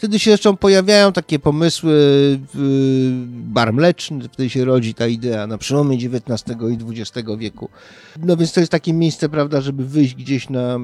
Wtedy 0.00 0.18
się 0.18 0.30
zresztą 0.30 0.56
pojawiają 0.56 1.12
takie 1.12 1.38
pomysły, 1.38 1.92
bar 3.26 3.72
mleczny, 3.72 4.28
wtedy 4.32 4.50
się 4.50 4.64
rodzi 4.64 4.94
ta 4.94 5.06
idea 5.06 5.46
na 5.46 5.58
przełomie 5.58 5.96
XIX 5.96 6.56
i 6.70 7.00
XX 7.00 7.28
wieku. 7.38 7.68
No 8.22 8.36
więc 8.36 8.52
to 8.52 8.60
jest 8.60 8.72
takie 8.72 8.92
miejsce, 8.92 9.28
prawda, 9.28 9.60
żeby 9.60 9.84
wyjść 9.84 10.14
gdzieś 10.14 10.50
na, 10.50 10.76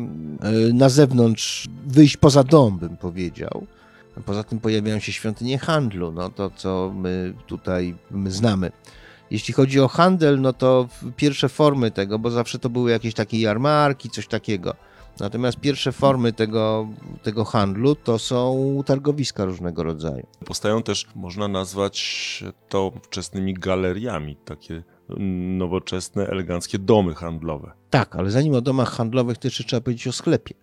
y, 0.69 0.73
na 0.75 0.89
zewnątrz, 0.89 1.69
wyjść 1.87 2.17
poza 2.17 2.45
dom, 2.45 2.79
bym 2.79 2.97
powiedział. 2.97 3.67
Poza 4.25 4.45
tym 4.45 4.61
pojawiają 4.61 4.99
się 4.99 5.13
świątynie 5.13 5.59
handlu, 5.59 6.13
no 6.13 6.31
to 6.31 6.51
co 6.57 6.93
my 6.97 7.35
tutaj 7.47 7.95
my 8.11 8.31
znamy. 8.31 8.73
Jeśli 9.31 9.55
chodzi 9.55 9.81
o 9.81 9.89
handel, 9.89 10.41
no 10.41 10.53
to 10.53 10.89
pierwsze 11.17 11.49
formy 11.49 11.91
tego, 11.91 12.19
bo 12.19 12.31
zawsze 12.31 12.59
to 12.59 12.71
były 12.71 12.91
jakieś 12.91 13.15
takie 13.15 13.41
jarmarki, 13.41 14.11
coś 14.11 14.27
takiego. 14.27 14.77
Natomiast 15.21 15.61
pierwsze 15.61 15.93
formy 15.93 16.33
tego, 16.33 16.89
tego 17.23 17.45
handlu 17.45 17.95
to 17.95 18.19
są 18.19 18.83
targowiska 18.87 19.45
różnego 19.45 19.83
rodzaju. 19.83 20.27
Powstają 20.45 20.83
też, 20.83 21.07
można 21.15 21.49
nazwać 21.49 22.45
to 22.69 22.93
wczesnymi 23.03 23.55
galeriami, 23.55 24.37
takie 24.45 24.83
nowoczesne, 25.59 26.27
eleganckie 26.27 26.79
domy 26.79 27.15
handlowe. 27.15 27.73
Tak, 27.91 28.17
ale 28.17 28.31
zanim 28.31 28.55
o 28.55 28.61
domach 28.61 28.91
handlowych, 28.91 29.39
to 29.39 29.47
jeszcze 29.47 29.65
trzeba 29.65 29.81
powiedzieć 29.81 30.07
o 30.07 30.13
sklepie. 30.13 30.55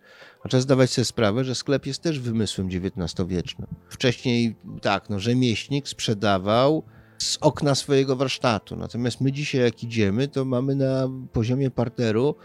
A 0.44 0.50
trzeba 0.50 0.62
zdawać 0.62 0.90
sobie 0.90 1.06
sprawę, 1.06 1.44
że 1.44 1.56
sklep 1.56 1.86
jest 1.86 2.02
też 2.02 2.20
wymysłem 2.20 2.68
XIX-wiecznym. 2.68 3.68
Wcześniej, 3.90 4.56
tak, 4.82 5.10
no, 5.10 5.20
rzemieślnik 5.20 5.88
sprzedawał 5.88 6.84
z 7.18 7.38
okna 7.42 7.76
swojego 7.76 8.16
warsztatu. 8.16 8.76
Natomiast 8.76 9.22
my 9.22 9.32
dzisiaj, 9.32 9.62
jak 9.62 9.84
idziemy, 9.84 10.28
to 10.28 10.46
mamy 10.46 10.76
na 10.76 11.10
poziomie 11.34 11.72
parteru 11.72 12.36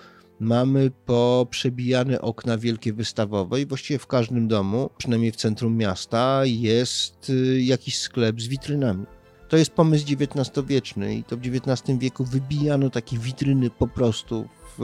mamy 0.40 0.90
poprzebijane 1.07 2.20
okna 2.20 2.59
wielkie 2.59 2.92
wystawowe 2.92 3.61
i 3.61 3.66
właściwie 3.66 3.98
w 3.98 4.07
każdym 4.07 4.48
domu, 4.48 4.90
przynajmniej 4.98 5.33
w 5.33 5.37
centrum 5.37 5.77
miasta, 5.77 6.40
jest 6.44 7.31
y, 7.31 7.62
jakiś 7.62 7.98
sklep 7.98 8.40
z 8.40 8.46
witrynami. 8.46 9.07
To 9.48 9.57
jest 9.57 9.70
pomysł 9.70 10.05
XIX-wieczny 10.09 11.14
i 11.14 11.24
to 11.24 11.37
w 11.37 11.40
XIX 11.40 11.98
wieku 11.98 12.24
wybijano 12.24 12.90
takie 12.90 13.18
witryny 13.18 13.70
po 13.70 13.87
prostu 13.87 14.48
w 14.79 14.83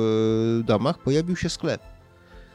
y, 0.61 0.65
domach, 0.65 0.99
pojawił 0.99 1.37
się 1.37 1.49
sklep. 1.49 1.81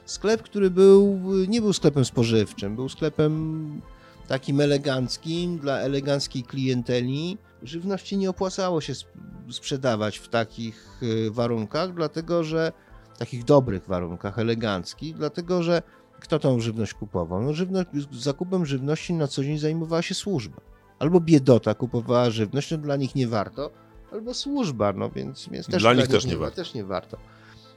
Sklep, 0.05 0.41
który 0.41 0.71
był, 0.71 1.19
nie 1.47 1.61
był 1.61 1.73
sklepem 1.73 2.05
spożywczym, 2.05 2.75
był 2.75 2.89
sklepem 2.89 3.81
takim 4.27 4.61
eleganckim, 4.61 5.57
dla 5.57 5.79
eleganckiej 5.79 6.43
klienteli. 6.43 7.37
Żywności 7.63 8.17
nie 8.17 8.29
opłacało 8.29 8.81
się 8.81 8.93
sp- 9.01 9.19
sprzedawać 9.51 10.17
w 10.17 10.29
takich 10.29 11.03
y, 11.03 11.31
warunkach, 11.31 11.93
dlatego 11.93 12.43
że 12.43 12.71
takich 13.19 13.43
dobrych 13.43 13.85
warunkach, 13.85 14.39
eleganckich, 14.39 15.15
dlatego 15.15 15.63
że 15.63 15.81
kto 16.19 16.39
tą 16.39 16.59
żywność 16.59 16.93
kupował? 16.93 17.41
No, 17.41 17.53
żywność, 17.53 17.89
zakupem 18.11 18.65
żywności 18.65 19.13
na 19.13 19.27
co 19.27 19.43
dzień 19.43 19.57
zajmowała 19.57 20.01
się 20.01 20.13
służba. 20.15 20.61
Albo 20.99 21.19
biedota 21.19 21.73
kupowała 21.73 22.29
żywność, 22.29 22.71
no 22.71 22.77
dla 22.77 22.95
nich 22.95 23.15
nie 23.15 23.27
warto, 23.27 23.69
albo 24.11 24.33
służba, 24.33 24.93
no 24.93 25.09
więc, 25.09 25.49
więc 25.51 25.67
też 25.67 25.81
Dla 25.83 25.93
nich 25.93 26.07
też 26.07 26.25
nie 26.25 26.33
wa- 26.35 26.39
warto. 26.41 26.55
też 26.55 26.73
nie 26.73 26.83
warto. 26.85 27.17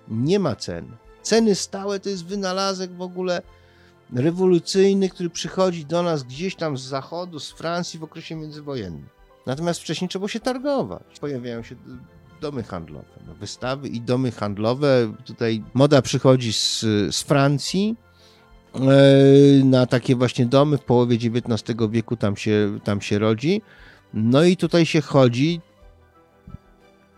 Nie 0.08 0.38
ma 0.38 0.56
cen. 0.56 0.96
Ceny 1.22 1.54
stałe 1.54 2.00
to 2.00 2.08
jest 2.08 2.24
wynalazek 2.26 2.92
w 2.92 3.02
ogóle 3.02 3.42
rewolucyjny, 4.14 5.08
który 5.08 5.30
przychodzi 5.30 5.86
do 5.86 6.02
nas 6.02 6.22
gdzieś 6.22 6.56
tam 6.56 6.78
z 6.78 6.82
zachodu, 6.82 7.38
z 7.40 7.50
Francji 7.50 7.98
w 7.98 8.04
okresie 8.04 8.34
międzywojennym. 8.36 9.06
Natomiast 9.46 9.80
wcześniej 9.80 10.08
trzeba 10.08 10.20
było 10.20 10.28
się 10.28 10.40
targować. 10.40 11.02
Pojawiają 11.20 11.62
się 11.62 11.76
domy 12.42 12.62
handlowe, 12.62 13.04
no, 13.26 13.34
wystawy 13.34 13.88
i 13.88 14.00
domy 14.00 14.32
handlowe. 14.32 15.12
Tutaj 15.24 15.62
moda 15.74 16.02
przychodzi 16.02 16.52
z, 16.52 16.80
z 17.10 17.22
Francji 17.22 17.96
e, 18.74 19.64
na 19.64 19.86
takie 19.86 20.16
właśnie 20.16 20.46
domy 20.46 20.78
w 20.78 20.84
połowie 20.84 21.16
XIX 21.16 21.78
wieku 21.90 22.16
tam 22.16 22.36
się, 22.36 22.78
tam 22.84 23.00
się 23.00 23.18
rodzi. 23.18 23.62
No 24.14 24.44
i 24.44 24.56
tutaj 24.56 24.86
się 24.86 25.00
chodzi 25.00 25.60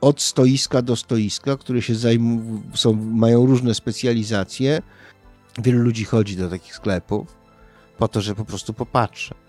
od 0.01 0.23
stoiska 0.23 0.83
do 0.83 0.97
stoiska, 0.97 1.57
które 1.57 1.83
się 1.83 1.95
zajmują, 1.95 2.63
są, 2.75 2.93
mają 2.93 3.47
różne 3.47 3.75
specjalizacje. 3.75 4.83
Wielu 5.59 5.79
ludzi 5.79 6.05
chodzi 6.05 6.37
do 6.37 6.51
takich 6.51 6.75
sklepów 6.75 7.37
po 7.99 8.09
to, 8.09 8.21
żeby 8.21 8.37
po 8.37 8.45
prostu 8.45 8.73
popatrzeć. 8.73 9.44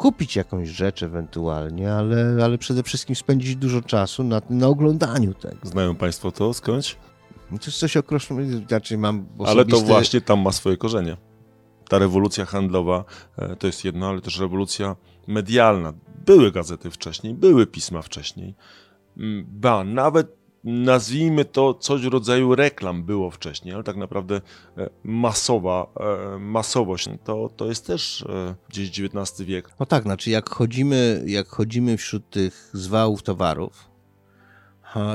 Kupić 0.00 0.36
jakąś 0.36 0.68
rzecz 0.68 1.02
ewentualnie, 1.02 1.92
ale, 1.92 2.44
ale 2.44 2.58
przede 2.58 2.82
wszystkim 2.82 3.16
spędzić 3.16 3.56
dużo 3.56 3.82
czasu 3.82 4.24
na, 4.24 4.42
na 4.50 4.66
oglądaniu 4.66 5.34
tego. 5.34 5.56
Znają 5.62 5.96
Państwo 5.96 6.30
to 6.32 6.54
skądś? 6.54 6.96
To 7.50 7.66
jest 7.66 7.78
coś 7.78 7.96
określonego, 7.96 8.66
znaczy 8.68 8.98
mam 8.98 9.26
Ale 9.46 9.64
to 9.64 9.76
osobiste- 9.76 9.86
właśnie 9.86 10.20
tam 10.20 10.40
ma 10.40 10.52
swoje 10.52 10.76
korzenie. 10.76 11.16
Ta 11.88 11.98
rewolucja 11.98 12.44
handlowa 12.46 13.04
e, 13.36 13.56
to 13.56 13.66
jest 13.66 13.84
jedno, 13.84 14.08
ale 14.08 14.20
też 14.20 14.38
rewolucja 14.38 14.96
medialna. 15.26 15.92
Były 16.26 16.52
gazety 16.52 16.90
wcześniej, 16.90 17.34
były 17.34 17.66
pisma 17.66 18.02
wcześniej. 18.02 18.54
Mm, 19.16 19.46
Ba, 19.48 19.84
nawet 19.84 20.36
nazwijmy 20.64 21.44
to 21.44 21.74
coś 21.74 22.02
w 22.02 22.08
rodzaju 22.08 22.54
reklam 22.54 23.04
było 23.04 23.30
wcześniej, 23.30 23.74
ale 23.74 23.84
tak 23.84 23.96
naprawdę 23.96 24.40
e, 24.78 24.90
masowa, 25.04 25.86
e, 26.34 26.38
masowość 26.38 27.08
to, 27.24 27.50
to 27.56 27.66
jest 27.66 27.86
też 27.86 28.22
e, 28.22 28.54
gdzieś 28.68 28.88
XIX 28.88 29.42
wiek. 29.42 29.70
No 29.80 29.86
tak, 29.86 30.02
znaczy 30.02 30.30
jak 30.30 30.50
chodzimy, 30.50 31.24
jak 31.26 31.48
chodzimy 31.48 31.96
wśród 31.96 32.30
tych 32.30 32.70
zwałów 32.72 33.22
towarów, 33.22 33.90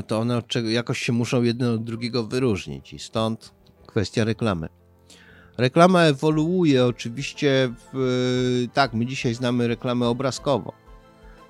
to 0.07 0.19
one 0.19 0.41
jakoś 0.65 0.99
się 0.99 1.13
muszą 1.13 1.43
jedno 1.43 1.73
od 1.73 1.83
drugiego 1.83 2.23
wyróżnić 2.23 2.93
i 2.93 2.99
stąd 2.99 3.53
kwestia 3.87 4.23
reklamy. 4.23 4.67
Reklama 5.57 6.03
ewoluuje 6.03 6.85
oczywiście, 6.85 7.73
w, 7.93 8.67
tak, 8.73 8.93
my 8.93 9.05
dzisiaj 9.05 9.33
znamy 9.33 9.67
reklamę 9.67 10.07
obrazkową, 10.07 10.71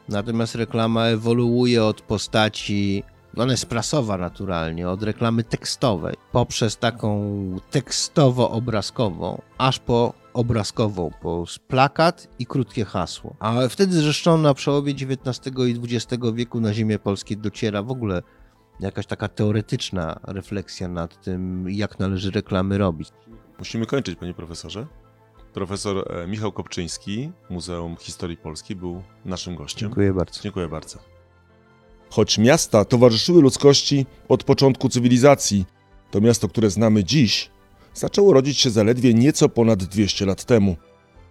natomiast 0.09 0.55
reklama 0.55 1.05
ewoluuje 1.05 1.83
od 1.83 2.01
postaci, 2.01 3.03
ona 3.37 3.53
jest 3.53 3.65
prasowa 3.65 4.17
naturalnie, 4.17 4.89
od 4.89 5.03
reklamy 5.03 5.43
tekstowej, 5.43 6.15
poprzez 6.31 6.77
taką 6.77 7.19
tekstowo-obrazkową, 7.71 9.41
aż 9.57 9.79
po 9.79 10.13
obrazkową, 10.33 11.11
po 11.21 11.45
plakat 11.67 12.27
i 12.39 12.45
krótkie 12.45 12.85
hasło. 12.85 13.35
A 13.39 13.67
wtedy 13.69 14.01
zresztą 14.01 14.37
na 14.37 14.53
przełomie 14.53 14.91
XIX 14.91 15.55
i 15.67 15.95
XX 15.95 16.23
wieku 16.33 16.59
na 16.59 16.73
ziemię 16.73 16.99
polskie 16.99 17.35
dociera 17.35 17.83
w 17.83 17.91
ogóle 17.91 18.21
jakaś 18.79 19.05
taka 19.05 19.27
teoretyczna 19.27 20.19
refleksja 20.23 20.87
nad 20.87 21.21
tym, 21.21 21.69
jak 21.69 21.99
należy 21.99 22.31
reklamy 22.31 22.77
robić. 22.77 23.09
Musimy 23.59 23.85
kończyć, 23.85 24.19
panie 24.19 24.33
profesorze. 24.33 24.87
Profesor 25.53 26.11
e, 26.11 26.27
Michał 26.27 26.51
Kopczyński, 26.51 27.31
Muzeum 27.49 27.95
Historii 27.99 28.37
Polski, 28.37 28.75
był 28.75 29.03
naszym 29.25 29.55
gościem. 29.55 29.79
Dziękuję 29.79 30.13
bardzo. 30.13 30.41
Dziękuję 30.41 30.67
bardzo. 30.67 31.14
Choć 32.15 32.37
miasta 32.37 32.85
towarzyszyły 32.85 33.41
ludzkości 33.41 34.05
od 34.29 34.43
początku 34.43 34.89
cywilizacji, 34.89 35.65
to 36.11 36.21
miasto, 36.21 36.47
które 36.47 36.69
znamy 36.69 37.03
dziś, 37.03 37.49
zaczęło 37.93 38.33
rodzić 38.33 38.59
się 38.59 38.69
zaledwie 38.69 39.13
nieco 39.13 39.49
ponad 39.49 39.83
200 39.83 40.25
lat 40.25 40.45
temu. 40.45 40.75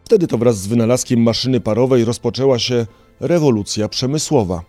Wtedy 0.04 0.26
to 0.26 0.38
wraz 0.38 0.58
z 0.58 0.66
wynalazkiem 0.66 1.22
maszyny 1.22 1.60
parowej 1.60 2.04
rozpoczęła 2.04 2.58
się 2.58 2.86
rewolucja 3.20 3.88
przemysłowa. 3.88 4.62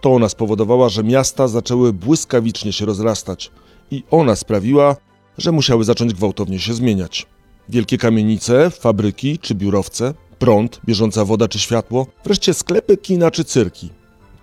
To 0.00 0.14
ona 0.14 0.28
spowodowała, 0.28 0.88
że 0.88 1.04
miasta 1.04 1.48
zaczęły 1.48 1.92
błyskawicznie 1.92 2.72
się 2.72 2.86
rozrastać 2.86 3.50
i 3.90 4.02
ona 4.10 4.36
sprawiła, 4.36 4.96
że 5.38 5.52
musiały 5.52 5.84
zacząć 5.84 6.14
gwałtownie 6.14 6.58
się 6.58 6.74
zmieniać. 6.74 7.26
Wielkie 7.68 7.98
kamienice, 7.98 8.70
fabryki 8.70 9.38
czy 9.38 9.54
biurowce, 9.54 10.14
prąd, 10.38 10.80
bieżąca 10.86 11.24
woda 11.24 11.48
czy 11.48 11.58
światło, 11.58 12.06
wreszcie 12.24 12.54
sklepy, 12.54 12.96
kina 12.96 13.30
czy 13.30 13.44
cyrki. 13.44 13.97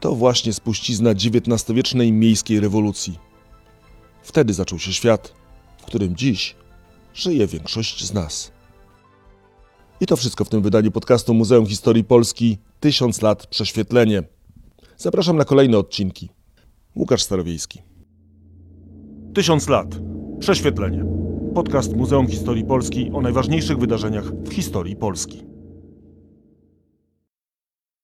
To 0.05 0.15
właśnie 0.15 0.53
spuścizna 0.53 1.09
XIX-wiecznej 1.09 2.11
miejskiej 2.11 2.59
rewolucji. 2.59 3.19
Wtedy 4.23 4.53
zaczął 4.53 4.79
się 4.79 4.93
świat, 4.93 5.33
w 5.77 5.85
którym 5.85 6.15
dziś 6.15 6.55
żyje 7.13 7.47
większość 7.47 8.05
z 8.05 8.13
nas. 8.13 8.51
I 10.01 10.05
to 10.05 10.15
wszystko 10.15 10.45
w 10.45 10.49
tym 10.49 10.61
wydaniu 10.61 10.91
podcastu 10.91 11.33
Muzeum 11.33 11.65
Historii 11.65 12.03
Polski 12.03 12.57
1000 12.79 13.21
lat 13.21 13.47
prześwietlenie. 13.47 14.23
Zapraszam 14.97 15.37
na 15.37 15.45
kolejne 15.45 15.77
odcinki. 15.77 16.29
Łukasz 16.95 17.21
Starowiejski. 17.21 17.81
1000 19.33 19.69
lat 19.69 19.87
prześwietlenie. 20.39 21.05
Podcast 21.55 21.95
Muzeum 21.95 22.27
Historii 22.27 22.63
Polski 22.63 23.11
o 23.13 23.21
najważniejszych 23.21 23.77
wydarzeniach 23.77 24.25
w 24.25 24.53
historii 24.53 24.95
Polski. 24.95 25.54